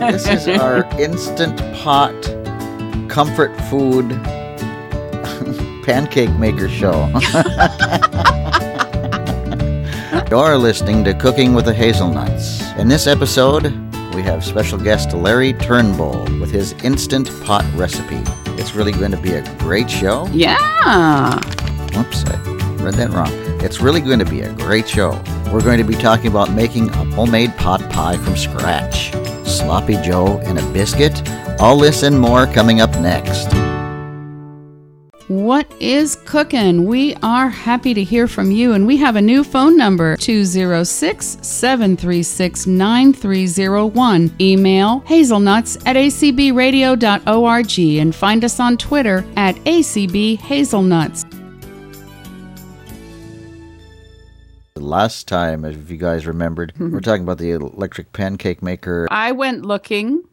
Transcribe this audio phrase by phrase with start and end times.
[0.00, 2.14] this is our instant pot
[3.10, 4.08] comfort food
[5.84, 7.06] pancake maker show.
[10.30, 12.62] You're listening to Cooking with the Hazelnuts.
[12.78, 13.64] In this episode,
[14.14, 18.22] we have special guest Larry Turnbull with his instant pot recipe.
[18.60, 20.26] It's really going to be a great show.
[20.32, 20.56] Yeah.
[21.96, 22.36] Oops, I
[22.82, 23.30] read that wrong.
[23.62, 25.10] It's really going to be a great show.
[25.52, 29.12] We're going to be talking about making a homemade pot pie from scratch,
[29.60, 31.22] sloppy joe, and a biscuit.
[31.60, 33.48] All this and more coming up next.
[35.30, 36.86] What is cooking?
[36.86, 41.38] We are happy to hear from you, and we have a new phone number 206
[41.40, 44.34] 736 9301.
[44.40, 51.29] Email hazelnuts at acbradio.org and find us on Twitter at acbhazelnuts.
[54.80, 59.06] Last time, if you guys remembered, we're talking about the electric pancake maker.
[59.10, 60.24] I went looking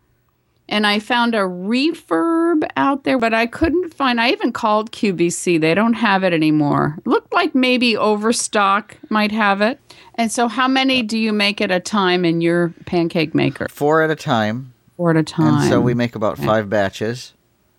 [0.70, 4.20] and I found a refurb out there, but I couldn't find.
[4.20, 5.60] I even called QVC.
[5.60, 6.98] They don't have it anymore.
[7.06, 9.80] Looked like maybe Overstock might have it.
[10.16, 13.68] And so, how many do you make at a time in your pancake maker?
[13.70, 14.74] Four at a time.
[14.98, 15.62] Four at a time.
[15.62, 17.34] And so we make about five batches.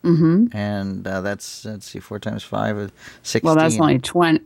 [0.05, 0.57] Mm-hmm.
[0.57, 2.91] And uh, that's, let's see, four times five is
[3.25, 3.47] 16.
[3.47, 4.45] Well, that's only 20.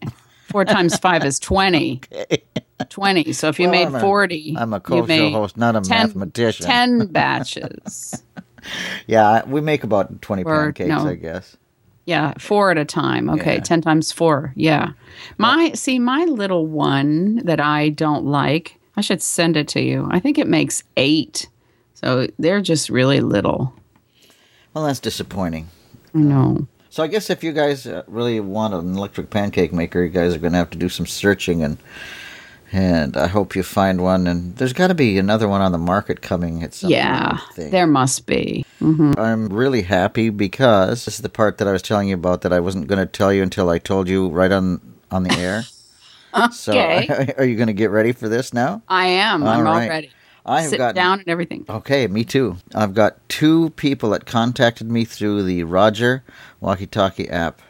[0.52, 2.00] Four times five is 20.
[2.88, 3.32] 20.
[3.32, 5.88] So if you Well, made I'm a- 40, I'm a co-show host not a 10
[6.08, 6.66] mathematician.
[6.66, 8.22] 10 batches.
[9.06, 11.08] Yeah, we make about 20 Or, pancakes, no.
[11.08, 11.56] I guess.
[12.04, 13.30] Yeah, four at a time.
[13.30, 13.60] Okay, Yeah.
[13.60, 14.52] 10 times four.
[14.56, 14.90] Yeah.
[15.38, 20.08] My, see, my little one that I don't like, I should send it to you.
[20.10, 21.48] I think it makes eight.
[21.94, 23.72] So they're just really little.
[24.74, 25.68] Well, that's disappointing.
[26.14, 26.66] I know.
[26.92, 30.34] So I guess if you guys uh, really want an electric pancake maker, you guys
[30.34, 31.78] are going to have to do some searching and
[32.70, 34.26] and I hope you find one.
[34.26, 37.86] And there's got to be another one on the market coming at some Yeah, there
[37.86, 38.62] must be.
[39.16, 42.52] I'm really happy because this is the part that I was telling you about that
[42.52, 45.64] I wasn't going to tell you until I told you right on on the air.
[46.52, 47.34] So Okay.
[47.38, 48.82] are you going to get ready for this now?
[48.88, 49.42] I am.
[49.44, 49.88] I'm All all right.
[49.88, 50.12] ready.
[50.44, 51.64] I have Sit got down and everything.
[51.68, 52.56] Okay, me too.
[52.74, 56.24] I've got two people that contacted me through the Roger
[56.60, 57.62] Walkie Talkie app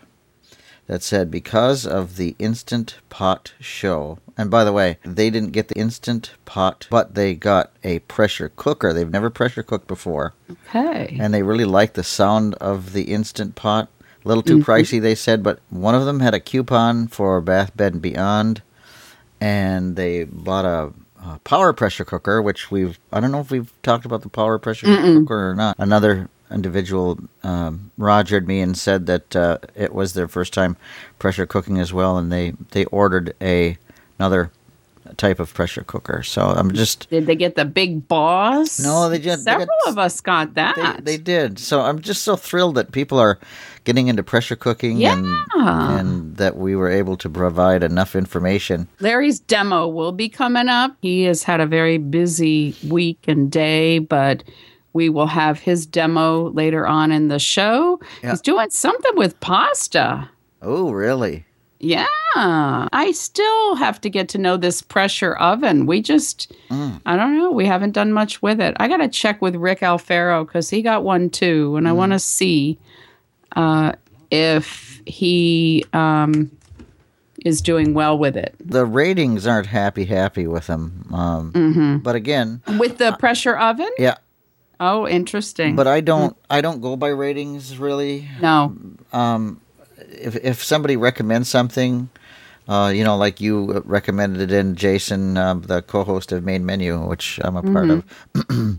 [0.86, 4.18] that said because of the Instant Pot show.
[4.36, 8.50] And by the way, they didn't get the Instant Pot, but they got a pressure
[8.56, 8.92] cooker.
[8.92, 10.34] They've never pressure cooked before.
[10.50, 11.16] Okay.
[11.20, 13.88] And they really like the sound of the Instant Pot.
[14.24, 14.70] A little too mm-hmm.
[14.70, 18.62] pricey, they said, but one of them had a coupon for Bath Bed and Beyond,
[19.40, 20.92] and they bought a,
[21.24, 24.58] a power pressure cooker, which we've I don't know if we've talked about the power
[24.58, 25.76] pressure cooker or not.
[25.78, 30.76] Another individual um, rogered me and said that uh, it was their first time
[31.18, 33.78] pressure cooking as well, and they they ordered a
[34.18, 34.50] another
[35.16, 36.22] type of pressure cooker.
[36.22, 38.78] So I'm just Did they get the big boss?
[38.80, 41.04] No, they just- they Several got- of us got that.
[41.04, 41.58] they did.
[41.58, 43.38] So I'm just so thrilled that people are
[43.84, 48.88] getting into pressure cooking and and that we were able to provide enough information.
[49.00, 50.96] Larry's demo will be coming up.
[51.02, 54.44] He has had a very busy week and day, but
[54.92, 57.98] we will have his demo later on in the show.
[58.22, 58.30] Yeah.
[58.30, 60.28] He's doing something with pasta.
[60.60, 61.44] Oh, really?
[61.82, 62.06] Yeah.
[62.36, 65.84] I still have to get to know this pressure oven.
[65.84, 67.50] We just, I don't know.
[67.50, 68.74] We haven't done much with it.
[68.78, 71.76] I got to check with Rick Alfaro because he got one too.
[71.76, 72.78] And I want to see
[73.56, 73.92] uh,
[74.30, 76.50] if he um,
[77.44, 78.54] is doing well with it.
[78.64, 81.08] The ratings aren't happy happy with them.
[81.12, 81.96] Um, Mm-hmm.
[81.98, 83.90] But again, With the pressure oven?
[83.98, 84.16] yeah.
[84.80, 85.76] Oh, interesting.
[85.76, 88.28] But I don't I don't go by ratings really.
[88.40, 88.74] no.
[90.12, 92.08] If if somebody recommends something.
[92.68, 96.96] Uh, you know, like you recommended it in Jason, uh, the co-host of Main Menu,
[97.08, 97.88] which I'm a part
[98.36, 98.74] Mm-hmm.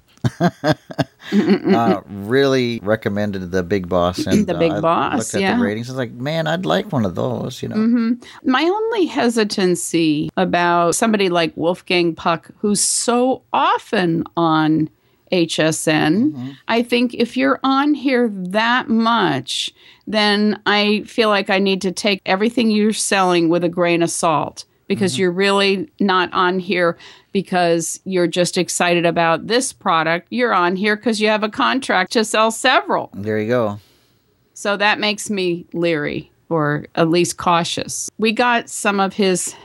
[0.72, 0.74] of.
[1.76, 5.58] uh, really recommended the Big Boss and The uh, Big I Boss, yeah.
[5.58, 5.90] the ratings.
[5.90, 7.62] I was like, man, I'd like one of those.
[7.62, 14.90] You know, My only hesitancy about somebody like Wolfgang Puck, who's so often on
[15.34, 16.52] HSN, mm-hmm.
[16.68, 19.74] I think if you're on here that much,
[20.06, 24.12] then I feel like I need to take everything you're selling with a grain of
[24.12, 25.22] salt because mm-hmm.
[25.22, 26.98] you're really not on here
[27.32, 30.28] because you're just excited about this product.
[30.30, 33.10] You're on here because you have a contract to sell several.
[33.16, 33.80] there you go.
[34.54, 38.12] So that makes me leery or at least cautious.
[38.20, 39.56] We got some of his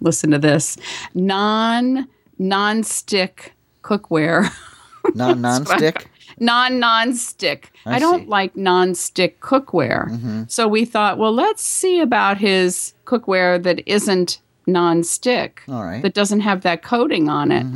[0.00, 0.78] listen to this
[1.12, 2.08] non
[2.38, 3.52] non-stick
[3.82, 4.50] cookware.
[5.14, 6.08] Non non-stick.
[6.38, 7.72] non non-stick.
[7.86, 8.20] I I, don't see.
[8.22, 8.30] Mm-hmm.
[8.30, 10.50] like non-stick cookware.
[10.50, 15.62] So we thought, well, let's see about his cookware that isn't non-stick.
[15.68, 16.02] All right.
[16.02, 17.66] That doesn't have that coating on it.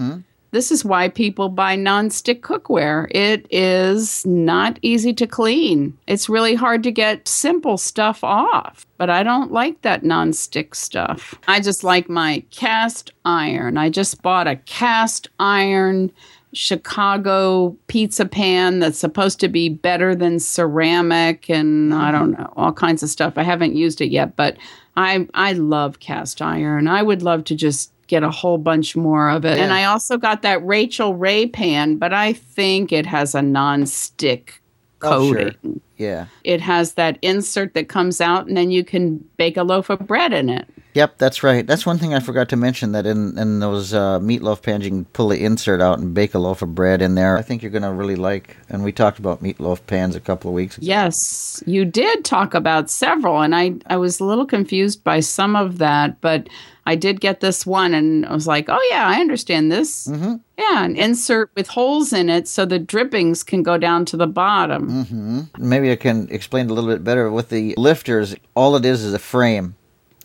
[0.50, 3.06] this is why people buy nonstick cookware.
[3.10, 5.96] It is not easy to clean.
[6.06, 11.34] It's really hard to get simple stuff off, but I don't like that nonstick stuff.
[11.48, 13.78] I just like my cast iron.
[13.78, 16.10] I just bought a cast iron
[16.54, 22.18] Chicago pizza pan that's supposed to be better than ceramic and I mm-hmm.
[22.18, 23.34] don't know, all kinds of stuff.
[23.36, 24.56] I haven't used it yet, but
[24.96, 26.88] I I love cast iron.
[26.88, 29.56] I would love to just get a whole bunch more of it.
[29.56, 29.64] Yeah.
[29.64, 34.60] And I also got that Rachael Ray pan, but I think it has a non-stick
[34.98, 35.56] coating.
[35.64, 35.80] Oh, sure.
[35.96, 36.26] Yeah.
[36.44, 40.06] It has that insert that comes out and then you can bake a loaf of
[40.06, 40.68] bread in it.
[40.94, 41.66] Yep, that's right.
[41.66, 44.90] That's one thing I forgot to mention that in, in those uh, meatloaf pans, you
[44.90, 47.38] can pull the insert out and bake a loaf of bread in there.
[47.38, 48.56] I think you're going to really like.
[48.68, 50.86] And we talked about meatloaf pans a couple of weeks ago.
[50.86, 53.40] Yes, you did talk about several.
[53.40, 56.48] And I, I was a little confused by some of that, but
[56.84, 60.08] I did get this one and I was like, oh, yeah, I understand this.
[60.08, 60.34] Mm-hmm.
[60.58, 64.26] Yeah, an insert with holes in it so the drippings can go down to the
[64.26, 64.90] bottom.
[64.90, 65.40] Mm-hmm.
[65.58, 67.30] Maybe I can explain a little bit better.
[67.30, 69.76] With the lifters, all it is is a frame.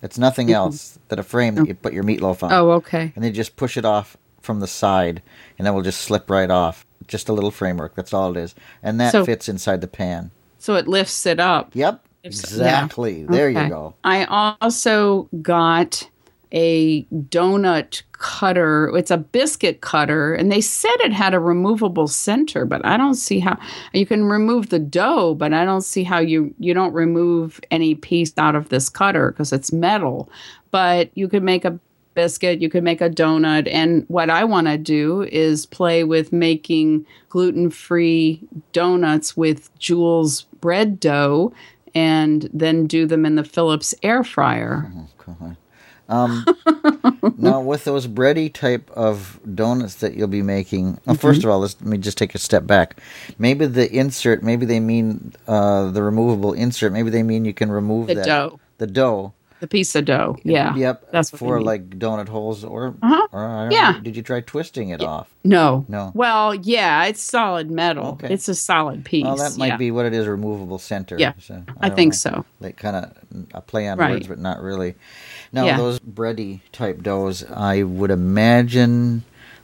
[0.01, 0.55] It's nothing mm-hmm.
[0.55, 2.53] else than a frame that you put your meatloaf on.
[2.53, 3.11] Oh, okay.
[3.15, 5.21] And then just push it off from the side,
[5.57, 6.85] and it will just slip right off.
[7.07, 7.95] Just a little framework.
[7.95, 8.55] That's all it is.
[8.83, 10.31] And that so, fits inside the pan.
[10.57, 11.71] So it lifts it up.
[11.73, 12.03] Yep.
[12.23, 13.21] Exactly.
[13.21, 13.27] Yeah.
[13.29, 13.63] There okay.
[13.63, 13.95] you go.
[14.03, 14.25] I
[14.59, 16.09] also got
[16.51, 18.95] a donut cutter.
[18.95, 23.15] It's a biscuit cutter, and they said it had a removable center, but I don't
[23.15, 23.57] see how
[23.94, 27.95] you can remove the dough, but I don't see how you you don't remove any
[27.95, 30.29] piece out of this cutter because it's metal.
[30.71, 31.79] But you could make a
[32.13, 36.33] biscuit, you could make a donut, and what I want to do is play with
[36.33, 38.41] making gluten-free
[38.73, 41.53] donuts with Jules bread dough
[41.93, 44.91] and then do them in the Philips air fryer.
[45.27, 45.55] Oh,
[46.09, 46.45] um,
[47.38, 51.21] now, with those bready type of donuts that you'll be making, well, mm-hmm.
[51.21, 53.00] first of all, let me just take a step back.
[53.38, 56.94] Maybe the insert, maybe they mean uh, the removable insert.
[56.94, 60.38] Maybe they mean you can remove the that, dough, the dough, the piece of dough.
[60.44, 61.12] Yeah, yep.
[61.12, 63.27] That's for like donut holes, or, uh-huh.
[63.31, 63.92] or yeah.
[63.92, 65.07] Know, did you try twisting it yeah.
[65.07, 65.30] off?
[65.44, 66.12] No, no.
[66.13, 68.07] Well, yeah, it's solid metal.
[68.13, 68.33] Okay.
[68.33, 69.24] It's a solid piece.
[69.24, 69.77] Well, that might yeah.
[69.77, 71.18] be what it is, removable center.
[71.18, 72.18] Yeah, so, I, I think know.
[72.18, 72.45] so.
[72.59, 73.18] Like kind of
[73.54, 74.12] a play on right.
[74.12, 74.95] words, but not really.
[75.51, 75.77] Now, yeah.
[75.77, 79.24] those bready type doughs, I would imagine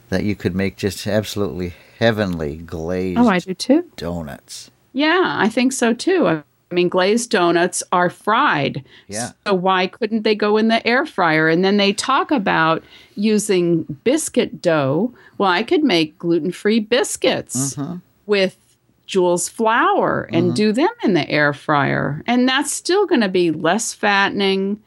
[0.09, 3.19] that you could make just absolutely heavenly glazed.
[3.19, 3.91] Oh, I do too.
[3.97, 4.71] Donuts.
[4.93, 6.27] Yeah, I think so too.
[6.27, 6.43] I
[6.73, 8.83] mean, glazed donuts are fried.
[9.07, 9.31] Yeah.
[9.47, 11.47] So why couldn't they go in the air fryer?
[11.47, 12.83] And then they talk about
[13.15, 15.13] using biscuit dough.
[15.37, 17.97] Well, I could make gluten free biscuits mm-hmm.
[18.25, 18.57] with
[19.05, 20.55] Jules flour and mm-hmm.
[20.55, 22.23] do them in the air fryer.
[22.25, 24.81] And that's still going to be less fattening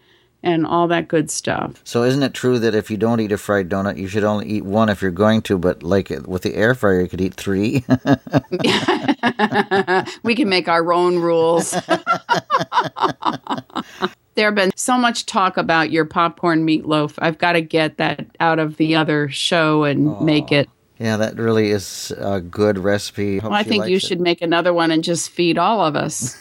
[0.46, 1.80] and all that good stuff.
[1.82, 4.46] So, isn't it true that if you don't eat a fried donut, you should only
[4.46, 5.58] eat one if you're going to?
[5.58, 7.84] But like uh, with the air fryer, you could eat three.
[10.22, 11.72] we can make our own rules.
[14.36, 17.14] there have been so much talk about your popcorn meatloaf.
[17.18, 20.20] I've got to get that out of the other show and oh.
[20.20, 20.70] make it.
[20.98, 23.40] Yeah, that really is a good recipe.
[23.40, 24.02] Well, I think you it.
[24.02, 26.38] should make another one and just feed all of us.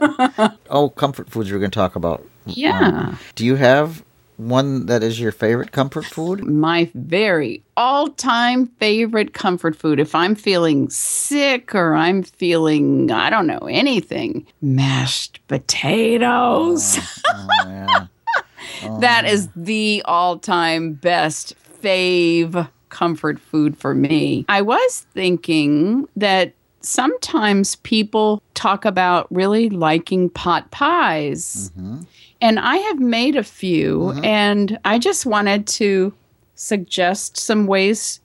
[0.70, 2.88] oh, comfort foods we're going to talk about yeah.
[2.88, 4.02] Um, do you have
[4.38, 6.44] one that is your favorite comfort food?
[6.44, 10.00] My very all time favorite comfort food.
[10.00, 16.98] If I'm feeling sick or I'm feeling, I don't know, anything, mashed potatoes.
[17.26, 18.06] Oh, oh, yeah.
[18.84, 24.44] oh, that is the all time best fave comfort food for me.
[24.48, 31.70] I was thinking that sometimes people talk about really liking pot pies.
[31.76, 32.00] Mm-hmm.
[32.40, 34.24] And I have made a few, mm-hmm.
[34.24, 36.12] and I just wanted to
[36.54, 38.20] suggest some ways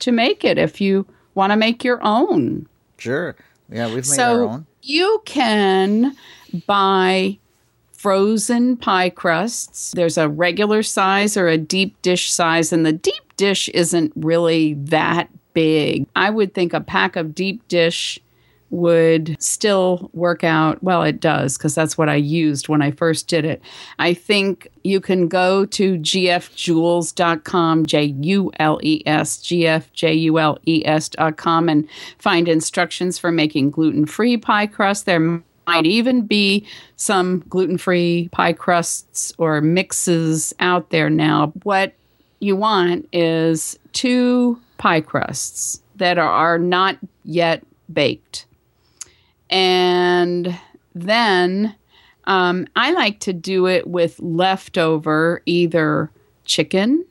[0.00, 2.66] to make it if you want to make your own.
[2.98, 3.34] Sure.
[3.68, 4.66] Yeah, we've made so our own.
[4.82, 6.16] You can
[6.66, 7.38] buy
[7.92, 9.90] frozen pie crusts.
[9.92, 14.74] There's a regular size or a deep dish size, and the deep dish isn't really
[14.74, 16.06] that big.
[16.14, 18.20] I would think a pack of deep dish
[18.70, 20.82] would still work out.
[20.82, 23.62] Well, it does because that's what I used when I first did it.
[23.98, 30.14] I think you can go to gfjules.com, J U L E S, G F J
[30.14, 35.06] U L E S.com, and find instructions for making gluten free pie crust.
[35.06, 41.52] There might even be some gluten free pie crusts or mixes out there now.
[41.62, 41.94] What
[42.40, 48.45] you want is two pie crusts that are not yet baked
[49.50, 50.58] and
[50.94, 51.74] then
[52.24, 56.10] um, I like to do it with leftover either
[56.44, 57.04] chicken,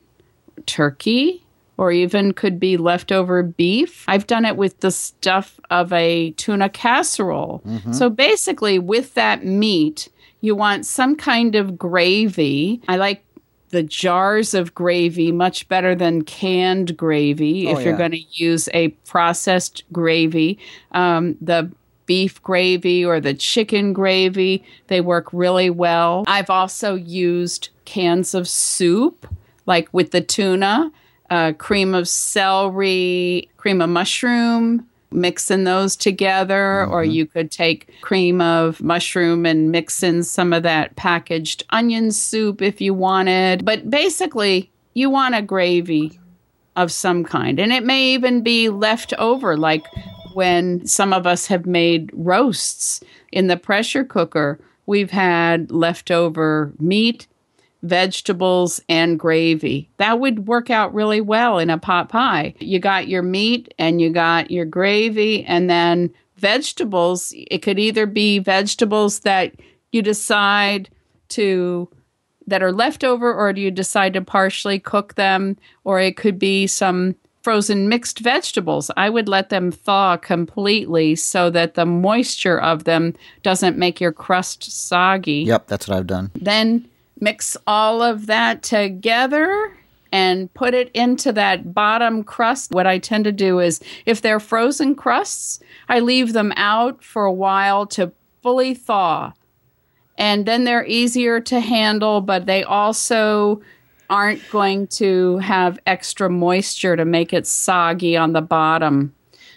[0.66, 1.42] turkey,
[1.78, 4.04] or even could be leftover beef.
[4.08, 7.62] I've done it with the stuff of a tuna casserole.
[7.66, 7.92] Mm-hmm.
[7.92, 10.08] So basically, with that meat,
[10.40, 12.80] you want some kind of gravy.
[12.88, 13.22] I like
[13.70, 18.68] the jars of gravy much better than canned gravy oh, if you're going to use
[18.72, 20.58] a processed gravy.
[20.92, 21.70] Um, the
[22.06, 26.24] beef gravy or the chicken gravy, they work really well.
[26.26, 29.26] I've also used cans of soup,
[29.66, 30.90] like with the tuna,
[31.30, 36.92] uh, cream of celery, cream of mushroom, mixing those together, mm-hmm.
[36.92, 42.10] or you could take cream of mushroom and mix in some of that packaged onion
[42.10, 43.64] soup if you wanted.
[43.64, 46.18] But basically, you want a gravy
[46.76, 47.58] of some kind.
[47.58, 49.84] And it may even be left over, like
[50.36, 53.00] when some of us have made roasts
[53.32, 54.60] in the pressure cooker.
[54.84, 57.26] We've had leftover meat
[57.82, 59.88] vegetables, and gravy.
[59.98, 62.54] That would work out really well in a pot pie.
[62.58, 67.32] You got your meat and you got your gravy, and then vegetables.
[67.36, 69.54] It could either be vegetables that
[69.92, 70.90] you decide
[71.28, 71.88] to
[72.48, 76.66] that are leftover or do you decide to partially cook them or it could be
[76.66, 77.16] some
[77.46, 83.14] frozen mixed vegetables i would let them thaw completely so that the moisture of them
[83.42, 86.84] doesn't make your crust soggy yep that's what i've done then
[87.18, 89.72] Mix all of that together
[90.12, 92.72] and put it into that bottom crust.
[92.72, 97.24] What I tend to do is if they're frozen crusts, I leave them out for
[97.24, 98.12] a while to
[98.42, 99.32] fully thaw.
[100.18, 103.62] And then they're easier to handle, but they also
[104.10, 109.14] aren't going to have extra moisture to make it soggy on the bottom.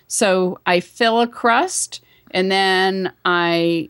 [0.08, 2.02] So I fill a crust
[2.32, 3.90] and then I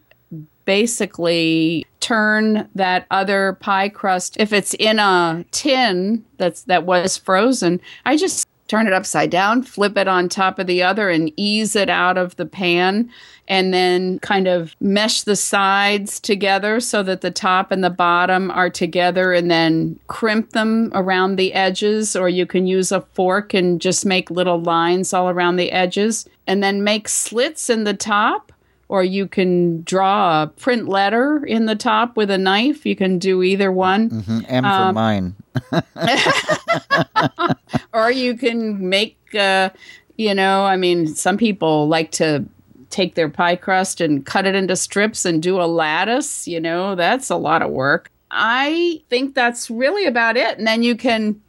[0.66, 7.82] basically turn that other pie crust if it's in a tin that's that was frozen
[8.06, 11.76] i just turn it upside down flip it on top of the other and ease
[11.76, 13.10] it out of the pan
[13.50, 18.52] and then kind of mesh the sides together so that the top and the bottom
[18.52, 23.54] are together and then crimp them around the edges or you can use a fork
[23.54, 27.94] and just make little lines all around the edges and then make slits in the
[27.94, 28.54] top
[28.90, 32.88] or you can draw a print letter in the top with a knife.
[32.88, 34.10] You can do either one.
[34.10, 34.40] Mm-hmm.
[34.48, 35.36] M for um, mine.
[37.94, 39.70] or you can make, uh,
[40.18, 42.44] you know, I mean, some people like to
[42.90, 46.48] take their pie crust and cut it into strips and do a lattice.
[46.48, 48.12] You know, that's a lot of work.
[48.32, 50.58] I think that's really about it.
[50.58, 51.40] And then you can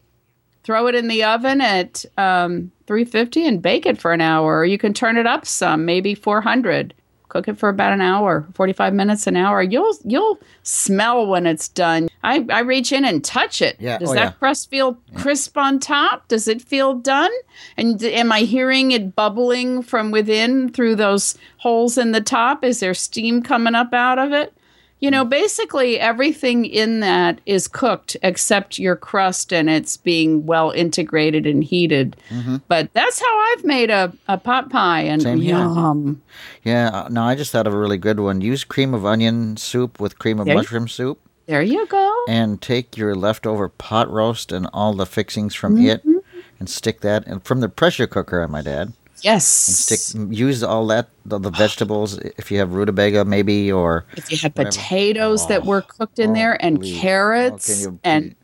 [0.62, 4.58] throw it in the oven at um, 350 and bake it for an hour.
[4.58, 6.92] Or you can turn it up some, maybe 400
[7.30, 9.62] cook it for about an hour 45 minutes an hour.
[9.62, 12.08] You'll you'll smell when it's done.
[12.22, 13.76] I, I reach in and touch it.
[13.78, 13.98] Yeah.
[13.98, 14.30] does oh, that yeah.
[14.32, 16.28] crust feel crisp on top?
[16.28, 17.30] Does it feel done?
[17.76, 22.64] And am i hearing it bubbling from within through those holes in the top?
[22.64, 24.54] Is there steam coming up out of it
[25.00, 30.70] you know, basically everything in that is cooked except your crust and it's being well
[30.70, 32.16] integrated and heated.
[32.28, 32.56] Mm-hmm.
[32.68, 36.20] But that's how I've made a, a pot pie and Same yum.
[36.62, 36.74] Here.
[36.74, 38.42] Yeah, uh, no, I just thought of a really good one.
[38.42, 41.20] Use cream of onion soup with cream of there mushroom you, soup.
[41.46, 42.24] There you go.
[42.28, 45.86] And take your leftover pot roast and all the fixings from mm-hmm.
[45.86, 46.24] it
[46.58, 48.92] and stick that and from the pressure cooker, I might add.
[49.22, 49.68] Yes.
[49.68, 54.30] And stick use all that the, the vegetables if you have rutabaga maybe or if
[54.30, 54.70] you had whatever.
[54.70, 56.98] potatoes oh, that were cooked in oh, there and please.
[57.00, 58.34] carrots oh, can you, and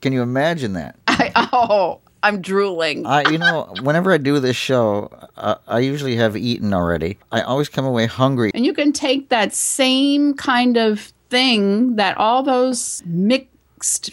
[0.00, 0.96] can you imagine that?
[1.06, 3.06] I, oh, I'm drooling.
[3.06, 7.18] I, you know, whenever I do this show, uh, I usually have eaten already.
[7.30, 8.50] I always come away hungry.
[8.54, 14.10] And you can take that same kind of thing that all those mixed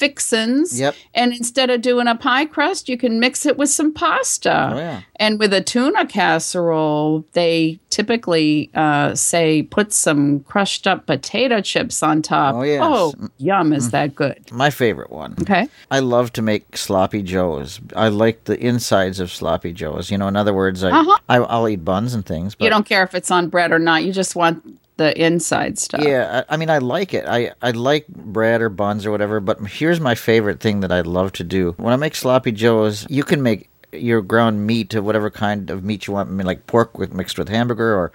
[0.00, 0.80] fixins.
[0.80, 0.96] Yep.
[1.14, 4.70] And instead of doing a pie crust, you can mix it with some pasta.
[4.72, 5.02] Oh, yeah.
[5.16, 12.02] And with a tuna casserole, they typically uh, say put some crushed up potato chips
[12.02, 12.54] on top.
[12.54, 12.80] Oh, yes.
[12.82, 14.52] Oh, yum, is mm that good?
[14.52, 15.34] My favorite one.
[15.42, 15.68] Okay.
[15.90, 17.80] I love to make sloppy joes.
[17.96, 20.12] I like the insides of sloppy joes.
[20.12, 21.18] You know, in other words, I, uh-huh.
[21.28, 22.54] I, will eat buns and things.
[22.54, 24.04] But you don't care if it's on bread or not.
[24.04, 26.02] You just want the inside stuff.
[26.04, 27.24] Yeah, I, I, mean, I like it.
[27.26, 31.00] I, I like bread or buns or whatever, but here's my favorite thing that I
[31.00, 31.74] love to do.
[31.78, 35.84] When I make sloppy joes, you can make your ground meat to whatever kind of
[35.84, 36.28] meat you want.
[36.28, 38.12] I mean, like pork with mixed with hamburger or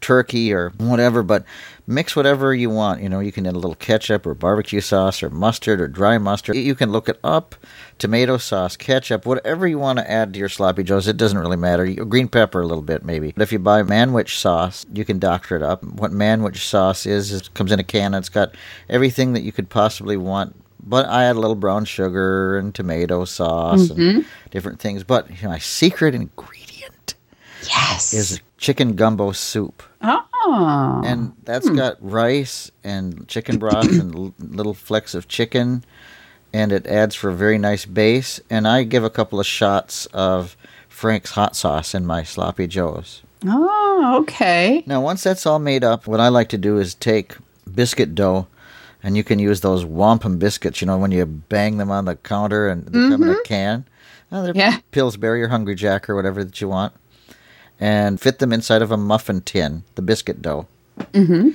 [0.00, 1.44] turkey or whatever, but
[1.86, 3.02] mix whatever you want.
[3.02, 6.18] You know, you can add a little ketchup or barbecue sauce or mustard or dry
[6.18, 6.56] mustard.
[6.56, 7.54] You can look it up.
[7.98, 11.56] Tomato sauce, ketchup, whatever you want to add to your sloppy joes, it doesn't really
[11.56, 11.86] matter.
[12.04, 13.32] Green pepper a little bit maybe.
[13.32, 15.82] But if you buy Manwich sauce, you can doctor it up.
[15.82, 18.54] What Manwich sauce is, is comes in a can and it's got
[18.88, 23.24] everything that you could possibly want but I add a little brown sugar and tomato
[23.24, 24.28] sauce and mm-hmm.
[24.50, 25.04] different things.
[25.04, 27.14] But you know, my secret ingredient
[27.68, 28.12] Yes.
[28.14, 29.82] is chicken gumbo soup.
[30.02, 31.02] oh.
[31.04, 31.76] and that's hmm.
[31.76, 35.84] got rice and chicken broth and little flecks of chicken
[36.52, 40.06] and it adds for a very nice base and i give a couple of shots
[40.06, 40.56] of
[40.88, 44.82] frank's hot sauce in my sloppy joes oh, okay.
[44.86, 47.36] now once that's all made up what i like to do is take
[47.74, 48.46] biscuit dough
[49.02, 52.16] and you can use those wampum biscuits you know when you bang them on the
[52.16, 53.84] counter and they come in a can.
[54.30, 54.78] Oh, they're Yeah.
[54.90, 56.92] pillsbury or hungry jack or whatever that you want.
[57.80, 60.66] And fit them inside of a muffin tin the biscuit dough.
[61.12, 61.50] Mm-hmm.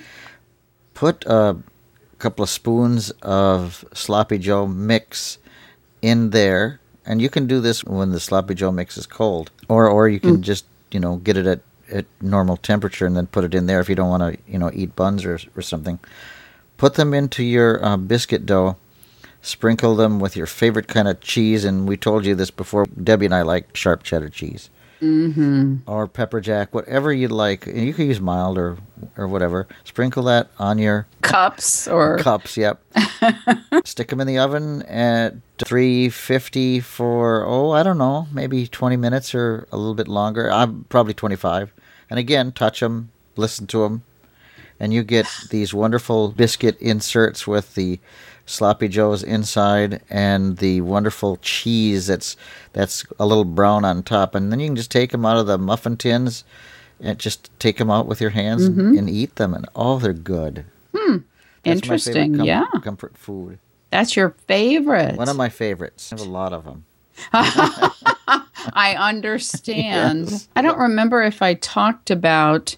[0.93, 1.57] put a
[2.19, 5.37] couple of spoons of sloppy joe mix
[6.01, 6.79] in there.
[7.05, 9.51] And you can do this when the sloppy joe mix is cold.
[9.67, 11.59] Or or you can just you know get it at
[11.91, 14.57] at normal temperature and then put it in there if you don't want to you
[14.57, 15.99] know eat buns or, or something
[16.83, 18.75] put them into your uh, biscuit dough
[19.41, 23.25] sprinkle them with your favorite kind of cheese and we told you this before debbie
[23.25, 24.69] and i like sharp cheddar cheese
[25.85, 27.67] or pepper jack, whatever you'd like.
[27.67, 28.77] And You can use mild or
[29.17, 29.67] or whatever.
[29.83, 32.55] Sprinkle that on your Cups or cups.
[32.55, 32.81] Yep.
[33.83, 39.35] Stick them in the oven at 350 for oh I don't know maybe 20 minutes
[39.35, 40.49] or a little bit longer.
[40.49, 41.73] I'm probably 25.
[42.09, 44.03] And again, touch them, listen to them,
[44.83, 48.01] and you get these wonderful biscuit inserts with the
[48.45, 52.35] sloppy joes inside and the wonderful cheese that's
[52.73, 54.35] that's a little brown on top.
[54.35, 56.43] And then you can just take them out of the muffin tins
[56.99, 58.97] and just take them out with your hands and, mm-hmm.
[58.97, 60.65] and eat them and oh they're good.
[60.93, 61.19] Hmm.
[61.63, 62.65] That's my Interesting, com- yeah.
[62.83, 63.59] comfort food.
[63.89, 65.15] That's your favorite.
[65.15, 66.11] one of my favorites.
[66.11, 66.83] I have a lot of them
[67.33, 70.45] I understand.
[70.57, 72.75] I don't remember if I talked about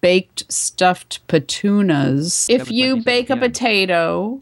[0.00, 2.48] baked stuffed petunas.
[2.48, 4.40] If you bake a potato,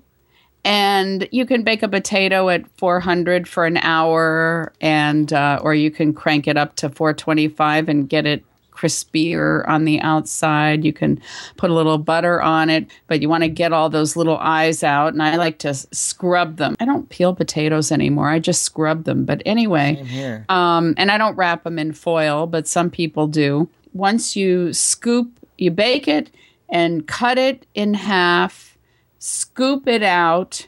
[0.65, 5.91] and you can bake a potato at 400 for an hour, and uh, or you
[5.91, 10.85] can crank it up to 425 and get it crispier on the outside.
[10.85, 11.21] You can
[11.57, 14.83] put a little butter on it, but you want to get all those little eyes
[14.83, 15.13] out.
[15.13, 16.75] And I like to scrub them.
[16.81, 18.29] I don't peel potatoes anymore.
[18.29, 19.25] I just scrub them.
[19.25, 19.97] But anyway,
[20.49, 23.69] um, and I don't wrap them in foil, but some people do.
[23.93, 26.31] Once you scoop, you bake it
[26.69, 28.77] and cut it in half,
[29.19, 30.67] scoop it out,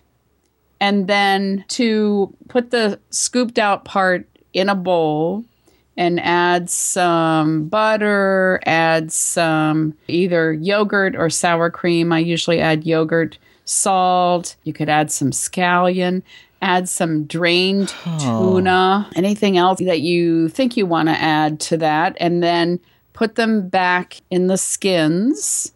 [0.80, 5.44] and then to put the scooped out part in a bowl
[5.96, 12.12] and add some butter, add some either yogurt or sour cream.
[12.12, 14.56] I usually add yogurt, salt.
[14.64, 16.22] You could add some scallion,
[16.60, 22.16] add some drained tuna, anything else that you think you want to add to that,
[22.20, 22.80] and then
[23.14, 25.72] put them back in the skins.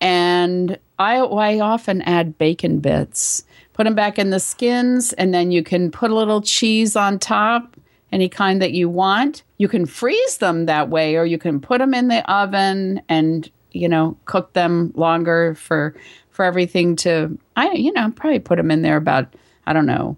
[0.00, 3.44] And I, I often add bacon bits.
[3.72, 7.18] Put them back in the skins, and then you can put a little cheese on
[7.18, 7.76] top,
[8.10, 9.42] any kind that you want.
[9.58, 13.50] You can freeze them that way, or you can put them in the oven and
[13.72, 15.94] you know cook them longer for
[16.30, 17.36] for everything to.
[17.56, 19.34] I you know probably put them in there about
[19.66, 20.16] I don't know,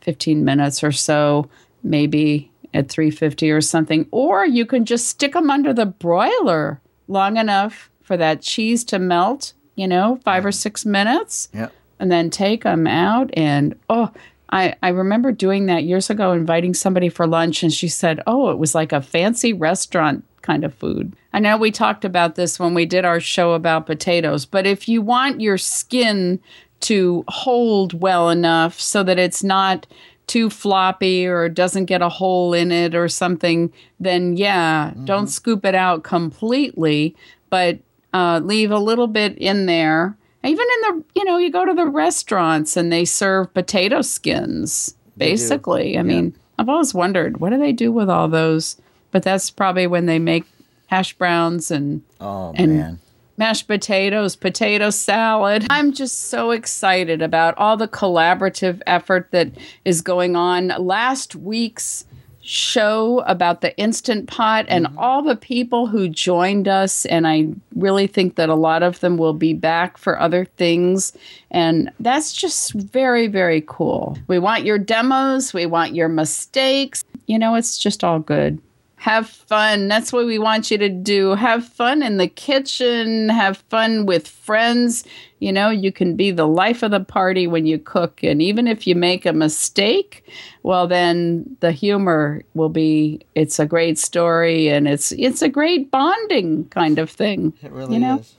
[0.00, 1.50] fifteen minutes or so,
[1.82, 4.06] maybe at 350 or something.
[4.10, 8.98] Or you can just stick them under the broiler long enough for that cheese to
[8.98, 13.30] melt, you know, five or six minutes, yeah and then take them out.
[13.34, 14.10] And oh,
[14.50, 18.50] I, I remember doing that years ago, inviting somebody for lunch, and she said, oh,
[18.50, 21.16] it was like a fancy restaurant kind of food.
[21.32, 24.88] I know we talked about this when we did our show about potatoes, but if
[24.88, 26.38] you want your skin
[26.80, 29.86] to hold well enough so that it's not
[30.26, 35.64] too floppy or doesn't get a hole in it or something, then yeah, don't scoop
[35.64, 37.14] it out completely,
[37.50, 37.78] but
[38.12, 40.16] uh, leave a little bit in there.
[40.42, 44.94] Even in the, you know, you go to the restaurants and they serve potato skins,
[45.16, 45.98] basically.
[45.98, 48.76] I mean, I've always wondered, what do they do with all those?
[49.10, 50.44] But that's probably when they make
[50.86, 53.00] hash browns and oh And- man
[53.36, 55.66] mashed potatoes, potato salad.
[55.70, 59.50] I'm just so excited about all the collaborative effort that
[59.84, 60.68] is going on.
[60.78, 62.06] Last week's
[62.44, 64.98] show about the Instant Pot and mm-hmm.
[64.98, 67.06] all the people who joined us.
[67.06, 71.16] And I really think that a lot of them will be back for other things.
[71.50, 74.18] And that's just very, very cool.
[74.28, 77.02] We want your demos, we want your mistakes.
[77.26, 78.60] You know, it's just all good.
[79.04, 79.88] Have fun.
[79.88, 81.34] That's what we want you to do.
[81.34, 83.28] Have fun in the kitchen.
[83.28, 85.04] Have fun with friends.
[85.40, 88.22] You know, you can be the life of the party when you cook.
[88.22, 90.26] And even if you make a mistake,
[90.62, 95.90] well, then the humor will be it's a great story and it's it's a great
[95.90, 97.52] bonding kind of thing.
[97.62, 98.20] it really you know?
[98.20, 98.36] is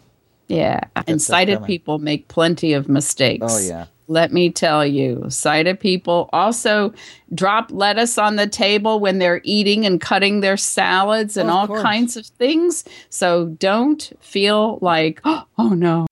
[0.47, 0.79] Yeah.
[1.05, 1.67] And sighted coming.
[1.67, 3.45] people make plenty of mistakes.
[3.47, 3.85] Oh, yeah.
[4.07, 6.93] Let me tell you, sighted people also
[7.33, 11.57] drop lettuce on the table when they're eating and cutting their salads and oh, Of
[11.59, 11.81] all course.
[11.81, 12.83] kinds of things.
[13.09, 16.05] So don't feel like, oh no.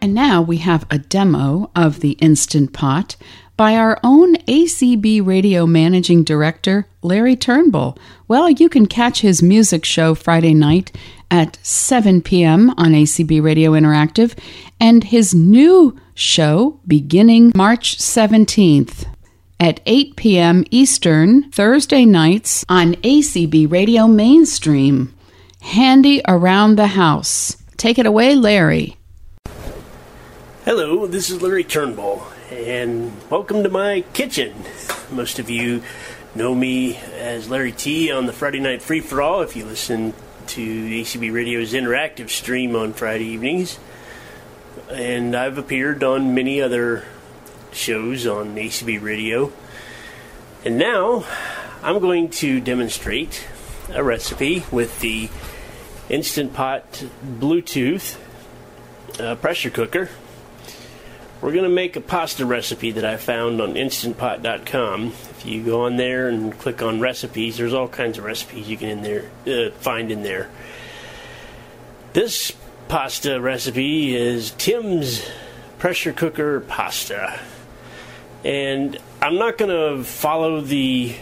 [0.00, 3.16] And now we have a demo of the Instant Pot
[3.56, 7.96] by our own ACB radio managing director, Larry Turnbull.
[8.26, 10.94] Well, you can catch his music show Friday night
[11.30, 12.70] at 7 p.m.
[12.70, 14.36] on ACB Radio Interactive
[14.80, 19.06] and his new show beginning March 17th
[19.60, 20.64] at 8 p.m.
[20.70, 25.14] Eastern, Thursday nights on ACB Radio Mainstream.
[25.60, 27.56] Handy around the house.
[27.76, 28.96] Take it away, Larry.
[30.64, 34.54] Hello, this is Larry Turnbull, and welcome to my kitchen.
[35.10, 35.82] Most of you
[36.36, 40.14] know me as Larry T on the Friday Night Free for All if you listen
[40.48, 43.78] to ACB Radio's interactive stream on Friday evenings.
[44.88, 47.04] And I've appeared on many other
[47.72, 49.52] shows on ACB Radio.
[50.64, 51.26] And now
[51.82, 53.48] I'm going to demonstrate
[53.92, 55.28] a recipe with the
[56.08, 58.16] Instant Pot Bluetooth
[59.18, 60.08] uh, pressure cooker.
[61.44, 65.08] We're going to make a pasta recipe that I found on instantpot.com.
[65.08, 68.78] If you go on there and click on recipes, there's all kinds of recipes you
[68.78, 70.48] can in there uh, find in there.
[72.14, 72.54] This
[72.88, 75.22] pasta recipe is Tim's
[75.78, 77.38] pressure cooker pasta.
[78.42, 81.14] And I'm not going to follow the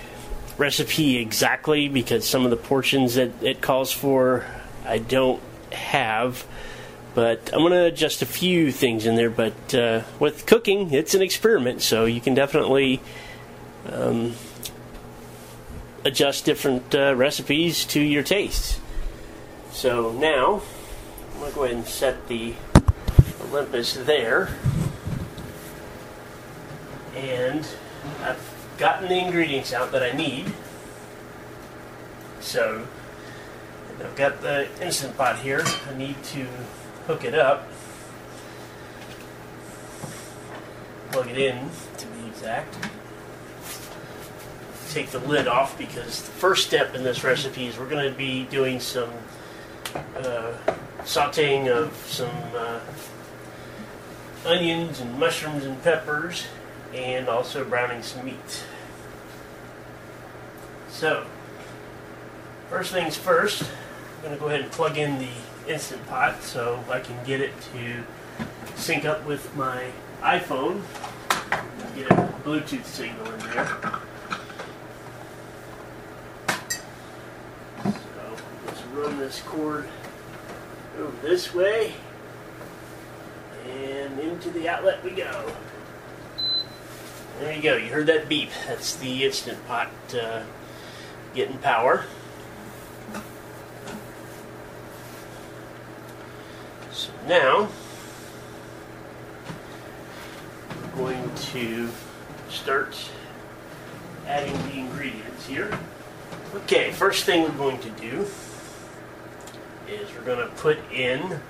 [0.56, 4.46] recipe exactly because some of the portions that it calls for
[4.86, 6.46] I don't have
[7.14, 9.30] but I'm going to adjust a few things in there.
[9.30, 13.00] But uh, with cooking, it's an experiment, so you can definitely
[13.90, 14.34] um,
[16.04, 18.80] adjust different uh, recipes to your taste.
[19.72, 20.62] So now,
[21.32, 22.54] I'm going to go ahead and set the
[23.42, 24.50] Olympus there.
[27.14, 27.66] And
[28.22, 30.52] I've gotten the ingredients out that I need.
[32.40, 32.86] So,
[34.00, 35.62] I've got the Instant Pot here.
[35.88, 36.46] I need to
[37.06, 37.68] hook it up,
[41.10, 42.74] plug it in to be exact.
[44.90, 48.16] Take the lid off because the first step in this recipe is we're going to
[48.16, 49.10] be doing some
[50.16, 50.52] uh,
[51.00, 52.80] sauteing of some uh,
[54.44, 56.46] onions and mushrooms and peppers,
[56.94, 58.64] and also browning some meat.
[60.90, 61.26] So,
[62.68, 65.28] first things first, I'm going to go ahead and plug in the
[65.68, 68.04] Instant Pot so I can get it to
[68.74, 69.86] sync up with my
[70.20, 70.82] iPhone.
[71.94, 73.66] Get a Bluetooth signal in there.
[77.84, 79.88] So let's run this cord
[80.98, 81.94] over this way
[83.68, 85.52] and into the outlet we go.
[87.40, 87.76] There you go.
[87.76, 88.50] You heard that beep.
[88.66, 90.42] That's the Instant Pot uh,
[91.34, 92.04] getting power.
[96.92, 97.68] So now
[100.94, 101.88] we're going to
[102.50, 102.94] start
[104.26, 105.78] adding the ingredients here.
[106.54, 108.26] Okay, first thing we're going to do
[109.88, 111.40] is we're going to put in a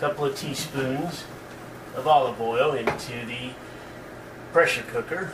[0.00, 1.22] couple of teaspoons
[1.94, 3.50] of olive oil into the
[4.52, 5.30] pressure cooker.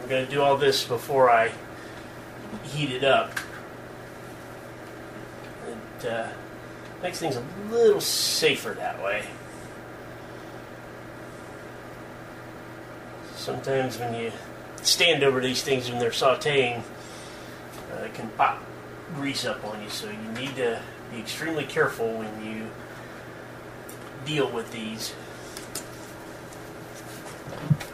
[0.00, 1.52] We're going to do all this before I
[2.64, 3.38] heat it up.
[6.00, 6.28] It uh,
[7.02, 9.24] makes things a little safer that way.
[13.36, 14.32] Sometimes when you
[14.82, 16.82] stand over these things when they're sauteing,
[17.92, 18.62] uh, it can pop
[19.14, 20.80] grease up on you, so you need to
[21.12, 22.66] be extremely careful when you
[24.24, 25.14] deal with these.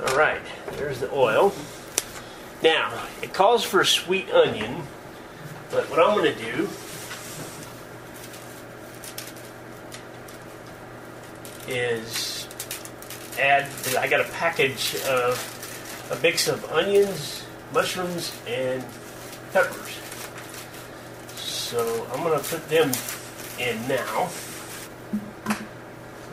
[0.00, 0.42] Alright,
[0.72, 1.52] there's the oil.
[2.62, 4.82] Now, it calls for a sweet onion,
[5.70, 6.68] but what I'm going to do
[11.68, 12.48] is
[13.38, 18.84] add, I got a package of a mix of onions, mushrooms, and
[19.52, 19.98] peppers.
[21.36, 22.92] So I'm to put them
[23.58, 24.28] in now.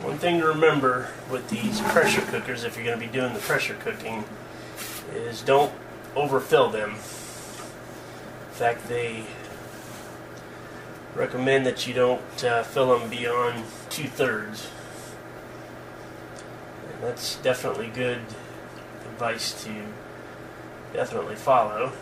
[0.02, 3.40] One thing to remember with these pressure cookers, if you're going to be doing the
[3.40, 4.24] pressure cooking,
[5.14, 5.72] is don't
[6.14, 6.90] overfill them.
[6.90, 6.96] In
[8.52, 9.24] fact, they
[11.14, 14.68] recommend that you don't uh, fill them beyond two thirds
[17.04, 18.18] that's definitely good
[19.04, 19.70] advice to
[20.94, 21.92] definitely follow.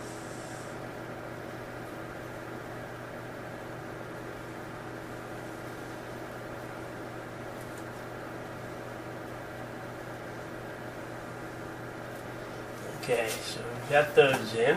[13.01, 14.77] Okay, so we've got those in.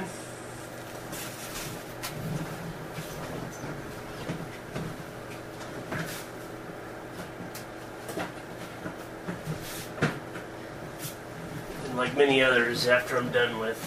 [12.16, 13.78] Like many others, after I'm done with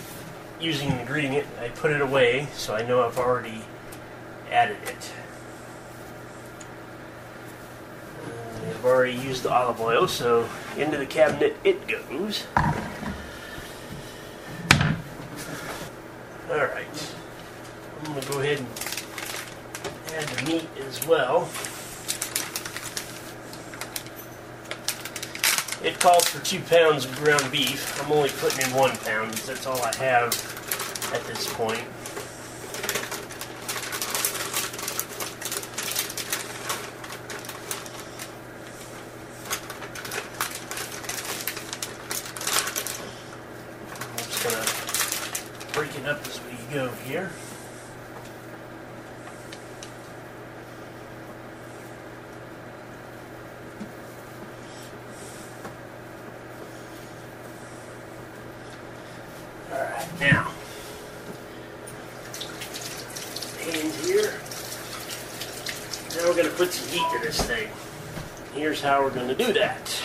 [0.61, 3.63] using an ingredient, I put it away so I know I've already
[4.51, 5.13] added it.
[8.69, 12.47] I've already used the olive oil, so into the cabinet it goes.
[16.51, 17.15] Alright.
[18.01, 18.69] I'm going to go ahead and
[20.15, 21.49] add the meat as well.
[25.83, 28.03] It calls for two pounds of ground beef.
[28.03, 30.35] I'm only putting in one pound because that's all I have
[31.15, 31.85] at this point.
[44.11, 47.31] I'm just going to break it up as we go here.
[59.71, 60.51] Alright, now.
[63.61, 64.33] Hands here.
[66.17, 67.69] Now we're going to put some heat to this thing.
[68.55, 70.03] Here's how we're going to do that.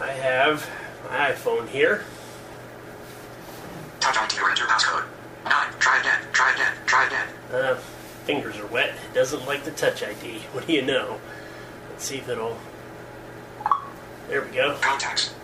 [0.00, 0.68] I have
[1.04, 2.04] my iPhone here.
[3.98, 5.06] Touch ID or enter passcode.
[5.44, 5.52] 9.
[5.78, 6.20] Try again.
[6.32, 6.72] Try again.
[6.86, 7.26] Try again.
[7.50, 7.74] Uh,
[8.24, 8.90] fingers are wet.
[8.90, 10.02] It doesn't like the touch
[10.88, 10.98] ID.
[10.98, 11.20] What do you know?
[11.90, 12.56] Let's see if it'll.
[14.28, 14.76] There we go.
[14.80, 15.34] Contacts.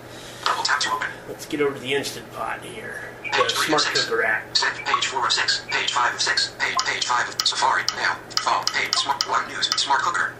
[0.44, 1.08] Double tap to open.
[1.28, 3.10] Let's get over to the Instant Pot here.
[3.24, 4.04] The Page 3 Smart of 6.
[4.04, 4.56] Cooker app.
[4.56, 4.78] Six.
[4.84, 5.64] Page 4 of 6.
[5.70, 6.54] Page 5 of 6.
[6.58, 7.82] Page, page 5 of Safari.
[7.96, 8.18] Now.
[8.40, 8.64] Phone.
[8.66, 8.94] Page.
[8.94, 9.28] Smart.
[9.28, 9.66] 1 News.
[9.80, 10.34] Smart Cooker.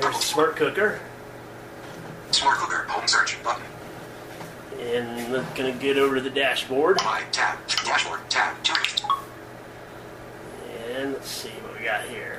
[0.00, 1.00] There's the Smart Cooker.
[2.32, 2.84] Smart Cooker.
[2.90, 3.42] Home search.
[3.42, 3.62] Button.
[4.78, 6.98] And we're going to get over to the dashboard.
[7.02, 7.22] Y.
[7.32, 7.58] Tab.
[7.66, 8.20] Dashboard.
[8.28, 8.62] Tab.
[8.62, 8.74] 2.
[10.90, 12.35] And let's see what we got here.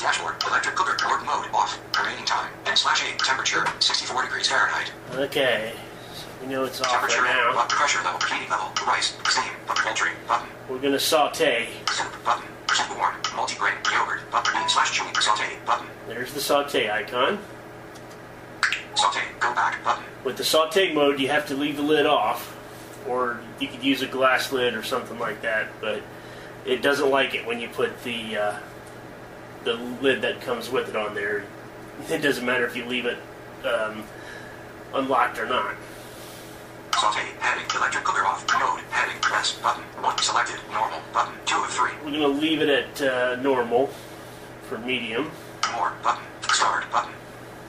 [0.00, 0.36] Dashboard.
[0.46, 0.96] Electric cooker.
[1.08, 1.46] Work mode.
[1.54, 1.78] Off.
[1.98, 2.50] Remaining time.
[2.66, 3.18] And slash 8.
[3.18, 3.64] Temperature.
[3.80, 4.92] 64 degrees Fahrenheit.
[5.14, 5.72] Okay.
[6.40, 7.22] We know it's off Temperature.
[7.22, 7.64] right now.
[7.68, 8.20] Pressure level.
[8.28, 8.72] Heating level.
[8.86, 9.16] Rice.
[9.28, 9.52] Steam.
[9.66, 10.10] Poultry.
[10.28, 10.48] Button.
[10.68, 11.68] We're going to saute.
[11.90, 12.24] Soup.
[12.24, 12.44] Button.
[12.72, 13.14] Soup warm.
[13.34, 13.74] Multi-grain.
[13.92, 14.30] Yogurt.
[14.30, 14.52] Button.
[14.54, 15.14] Bean slash chewy.
[15.22, 15.56] Saute.
[15.64, 15.86] Button.
[16.08, 17.38] There's the saute icon.
[18.94, 19.20] Saute.
[19.40, 19.82] Go back.
[19.84, 20.04] Button.
[20.24, 22.56] With the saute mode, you have to leave the lid off,
[23.06, 25.68] or you could use a glass lid or something like that.
[25.80, 26.02] But
[26.64, 28.58] it doesn't like it when you put the uh,
[29.66, 31.44] the lid that comes with it on there.
[32.08, 33.18] It doesn't matter if you leave it
[33.64, 34.04] um,
[34.94, 35.74] unlocked or not.
[36.94, 37.20] Saute.
[37.40, 37.66] Heading.
[37.76, 38.46] Electric cooker off.
[38.58, 38.80] Mode.
[38.90, 39.20] Heading.
[39.20, 39.58] Press.
[39.58, 39.82] Button.
[40.00, 40.60] 1 selected.
[40.72, 41.00] Normal.
[41.12, 41.34] Button.
[41.44, 41.90] 2 of 3.
[42.04, 43.88] We're gonna leave it at uh, normal
[44.68, 45.30] for medium.
[45.74, 45.92] More.
[46.02, 46.22] Button.
[46.42, 46.90] Start.
[46.92, 47.12] Button.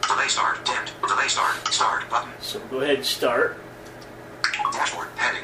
[0.08, 0.64] Delay start.
[0.66, 0.92] Dimmed.
[1.06, 1.68] Delay start.
[1.74, 2.10] Start.
[2.10, 2.32] Button.
[2.40, 3.58] So we'll go ahead and start.
[4.72, 5.08] Dashboard.
[5.16, 5.44] Heading.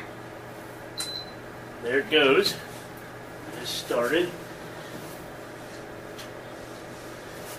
[1.82, 2.56] There it goes.
[3.60, 4.30] It started.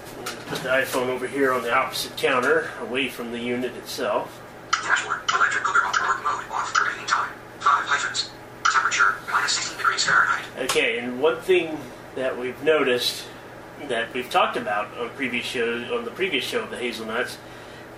[0.07, 3.75] I'm gonna Put the iPhone over here on the opposite counter, away from the unit
[3.77, 4.41] itself.
[4.73, 5.21] Dashboard.
[5.35, 6.01] Electric cooker off.
[6.01, 6.45] Work mode.
[6.51, 6.79] Off.
[6.79, 7.31] Remaining time.
[7.61, 8.31] 5 hyphens.
[8.65, 9.15] Temperature.
[9.31, 10.45] Minus 16 degrees Fahrenheit.
[10.59, 11.79] Okay, and one thing
[12.15, 13.25] that we've noticed
[13.89, 17.39] that we've talked about on previous shows on the previous show of the hazelnuts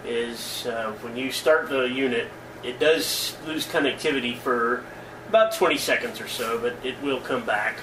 [0.05, 2.29] is uh, when you start the unit,
[2.63, 4.85] it does lose connectivity for
[5.29, 7.79] about 20 seconds or so, but it will come back.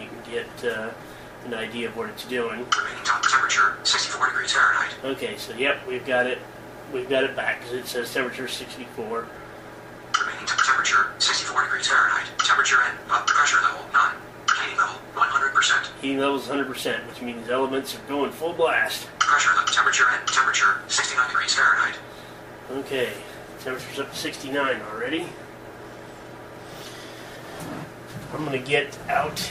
[0.00, 0.90] You can get uh,
[1.46, 2.66] an idea of what it's doing.
[2.76, 3.22] Remaining time.
[3.22, 3.76] Temperature.
[3.82, 4.94] 64 degrees Fahrenheit.
[5.04, 6.38] Okay, so yep, we've got it.
[6.92, 9.26] We've got it back because it says temperature 64.
[10.20, 11.10] Remaining temperature.
[11.18, 12.26] 64 degrees Fahrenheit.
[12.38, 13.84] Temperature and blood pressure level.
[13.92, 14.16] None.
[14.60, 15.00] Heating level.
[15.14, 16.00] 100%.
[16.00, 19.08] Heating level is 100%, which means elements are going full blast.
[19.18, 19.72] Pressure level.
[19.72, 20.80] Temperature and temperature.
[20.88, 21.98] 69 degrees Fahrenheit.
[22.70, 23.12] Okay,
[23.60, 25.26] temperature's up to 69 already.
[28.32, 29.50] I'm gonna get out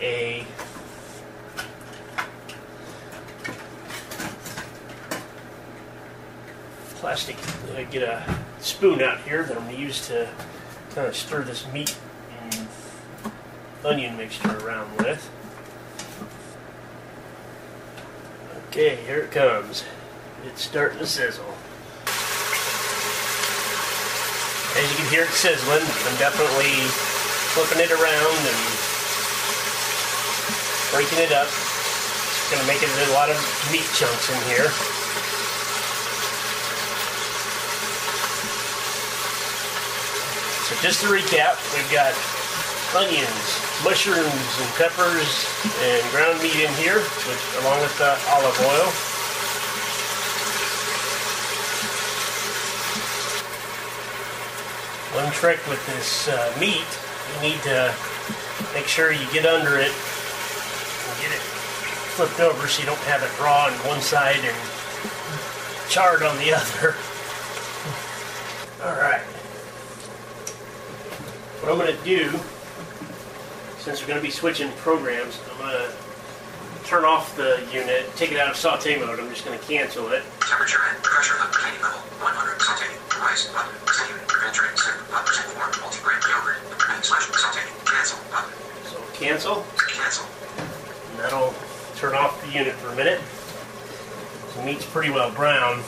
[0.00, 0.46] a
[7.16, 7.38] plastic,
[7.74, 8.22] uh, get a
[8.60, 10.28] spoon out here that I'm gonna use to
[10.94, 11.96] kind of stir this meat
[12.42, 12.68] and
[13.86, 15.24] onion mixture around with.
[18.68, 19.84] Okay, here it comes.
[20.44, 21.56] It's starting to sizzle.
[24.76, 26.76] As you can hear it sizzling, I'm definitely
[27.56, 28.60] flipping it around and
[30.92, 31.48] breaking it up.
[31.48, 33.40] It's going to make it a lot of
[33.72, 34.95] meat chunks in here.
[40.76, 42.12] So just to recap, we've got
[42.94, 45.48] onions, mushrooms, and peppers,
[45.80, 48.92] and ground meat in here, with, along with the olive oil.
[55.16, 56.84] One trick with this uh, meat,
[57.34, 57.94] you need to
[58.74, 61.40] make sure you get under it and get it
[62.16, 64.56] flipped over so you don't have it raw on one side and
[65.88, 66.94] charred on the other.
[68.84, 69.22] All right.
[71.66, 72.30] What I'm going to do,
[73.82, 75.90] since we're going to be switching programs, I'm going to
[76.86, 79.18] turn off the unit, take it out of saute mode.
[79.18, 80.22] I'm just going to cancel it.
[80.46, 82.62] Temperature and pressure of cleaning level 100.
[82.62, 83.02] Saltating.
[83.18, 83.74] Rice button.
[83.82, 84.14] Continue.
[84.30, 84.78] Penetrate.
[84.78, 84.94] Soup.
[85.10, 85.26] Up.
[85.26, 85.72] Percent form.
[85.82, 86.62] Multigrain yogurt.
[86.78, 87.74] Prevent slash saltating.
[87.82, 88.54] Cancel button.
[88.86, 90.26] So cancel, Cancel.
[90.62, 91.52] and that'll
[91.98, 93.18] turn off the unit for a minute.
[94.54, 95.82] The meat's pretty well brown.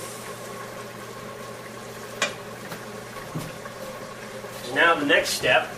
[4.74, 5.68] Now the next step,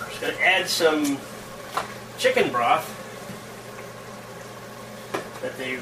[0.00, 1.18] I'm just going to add some
[2.18, 2.94] chicken broth
[5.42, 5.78] that they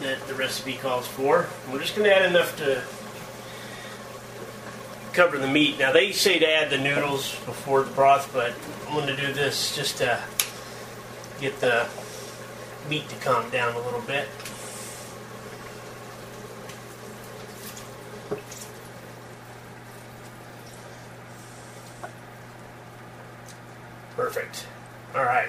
[0.00, 1.46] that the recipe calls for.
[1.70, 2.82] We're just going to add enough to
[5.12, 5.78] cover the meat.
[5.78, 8.54] Now they say to add the noodles before the broth, but
[8.86, 10.22] I'm going to do this just to
[11.40, 11.86] get the
[12.88, 14.28] meat to calm down a little bit.
[24.32, 24.64] Perfect.
[25.16, 25.48] All right.